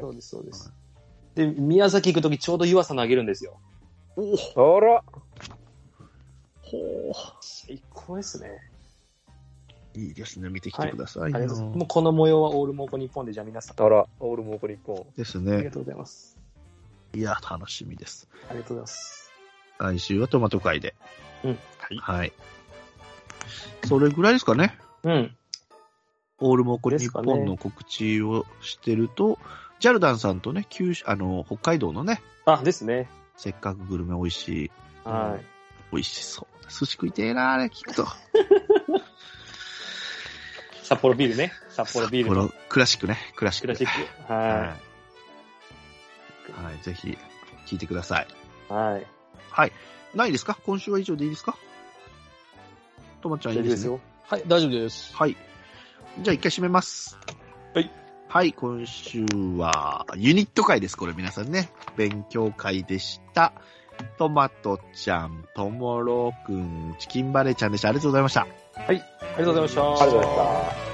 [0.00, 0.72] そうです、そうです。
[1.36, 3.60] で、宮崎行くときちょうど湯浅投げるんですよ。
[4.16, 5.04] おおあら、
[6.62, 8.50] ほ最高ですね。
[9.94, 10.00] う。
[10.00, 10.48] いいですね。
[10.48, 11.36] 見てきてくださいよ。
[11.36, 11.78] ありがとうござい。
[11.78, 13.80] もうこの模様はオールモーコ日本で、じゃあ皆さん。
[13.80, 15.06] あら、オールモーコ日本。
[15.16, 15.52] ですね。
[15.52, 16.36] ありがとうございます。
[17.14, 18.28] いや、楽しみです。
[18.50, 19.32] ありがとうございます。
[19.78, 20.96] 来週はトマト会で。
[21.44, 21.50] うん。
[21.52, 21.56] は
[21.90, 21.96] い。
[21.98, 22.32] はい。
[23.86, 24.76] それぐらいですかね。
[25.04, 25.36] うん。
[26.40, 29.38] オールモコ日ですかね本の告知をしてると、
[29.80, 33.08] ジャルダンさんとね、九州、あの、北海道のね、あ、ですね。
[33.36, 34.70] せっかくグルメ美味しい、
[35.04, 35.44] はい。
[35.92, 36.46] 美味しそう。
[36.70, 38.06] 寿司食いてえな、あれ聞くと。
[40.82, 41.52] 札幌ビールね。
[41.70, 43.74] 札幌ビールのこのクラシックね、クラシック。
[43.76, 44.32] クラシック。
[44.32, 44.50] はい。
[44.50, 44.58] は
[46.64, 47.18] はい、ぜひ、
[47.66, 48.28] 聞いてください。
[48.70, 48.72] い。
[48.72, 49.06] はい。
[49.50, 49.72] はい。
[50.14, 50.56] ないですか？
[50.64, 51.56] 今週は以上でいいですか？
[53.20, 53.74] ともちゃんいいでね。
[53.74, 54.00] 大丈夫ですすよ。
[54.28, 55.14] はい、大丈夫です。
[55.16, 55.36] はい。
[56.20, 57.18] じゃあ一回締めます。
[57.74, 57.90] はい。
[58.28, 59.24] はい、今週
[59.56, 61.70] はユニット会です、これ皆さんね。
[61.96, 63.52] 勉強会でした。
[64.18, 67.88] トマトちゃん、ともろくん、チキンバレーちゃんでした。
[67.88, 68.46] ありがとうございました。
[68.74, 68.96] はい。
[68.96, 69.82] りがとうございました。
[69.82, 70.85] ありがとうございました。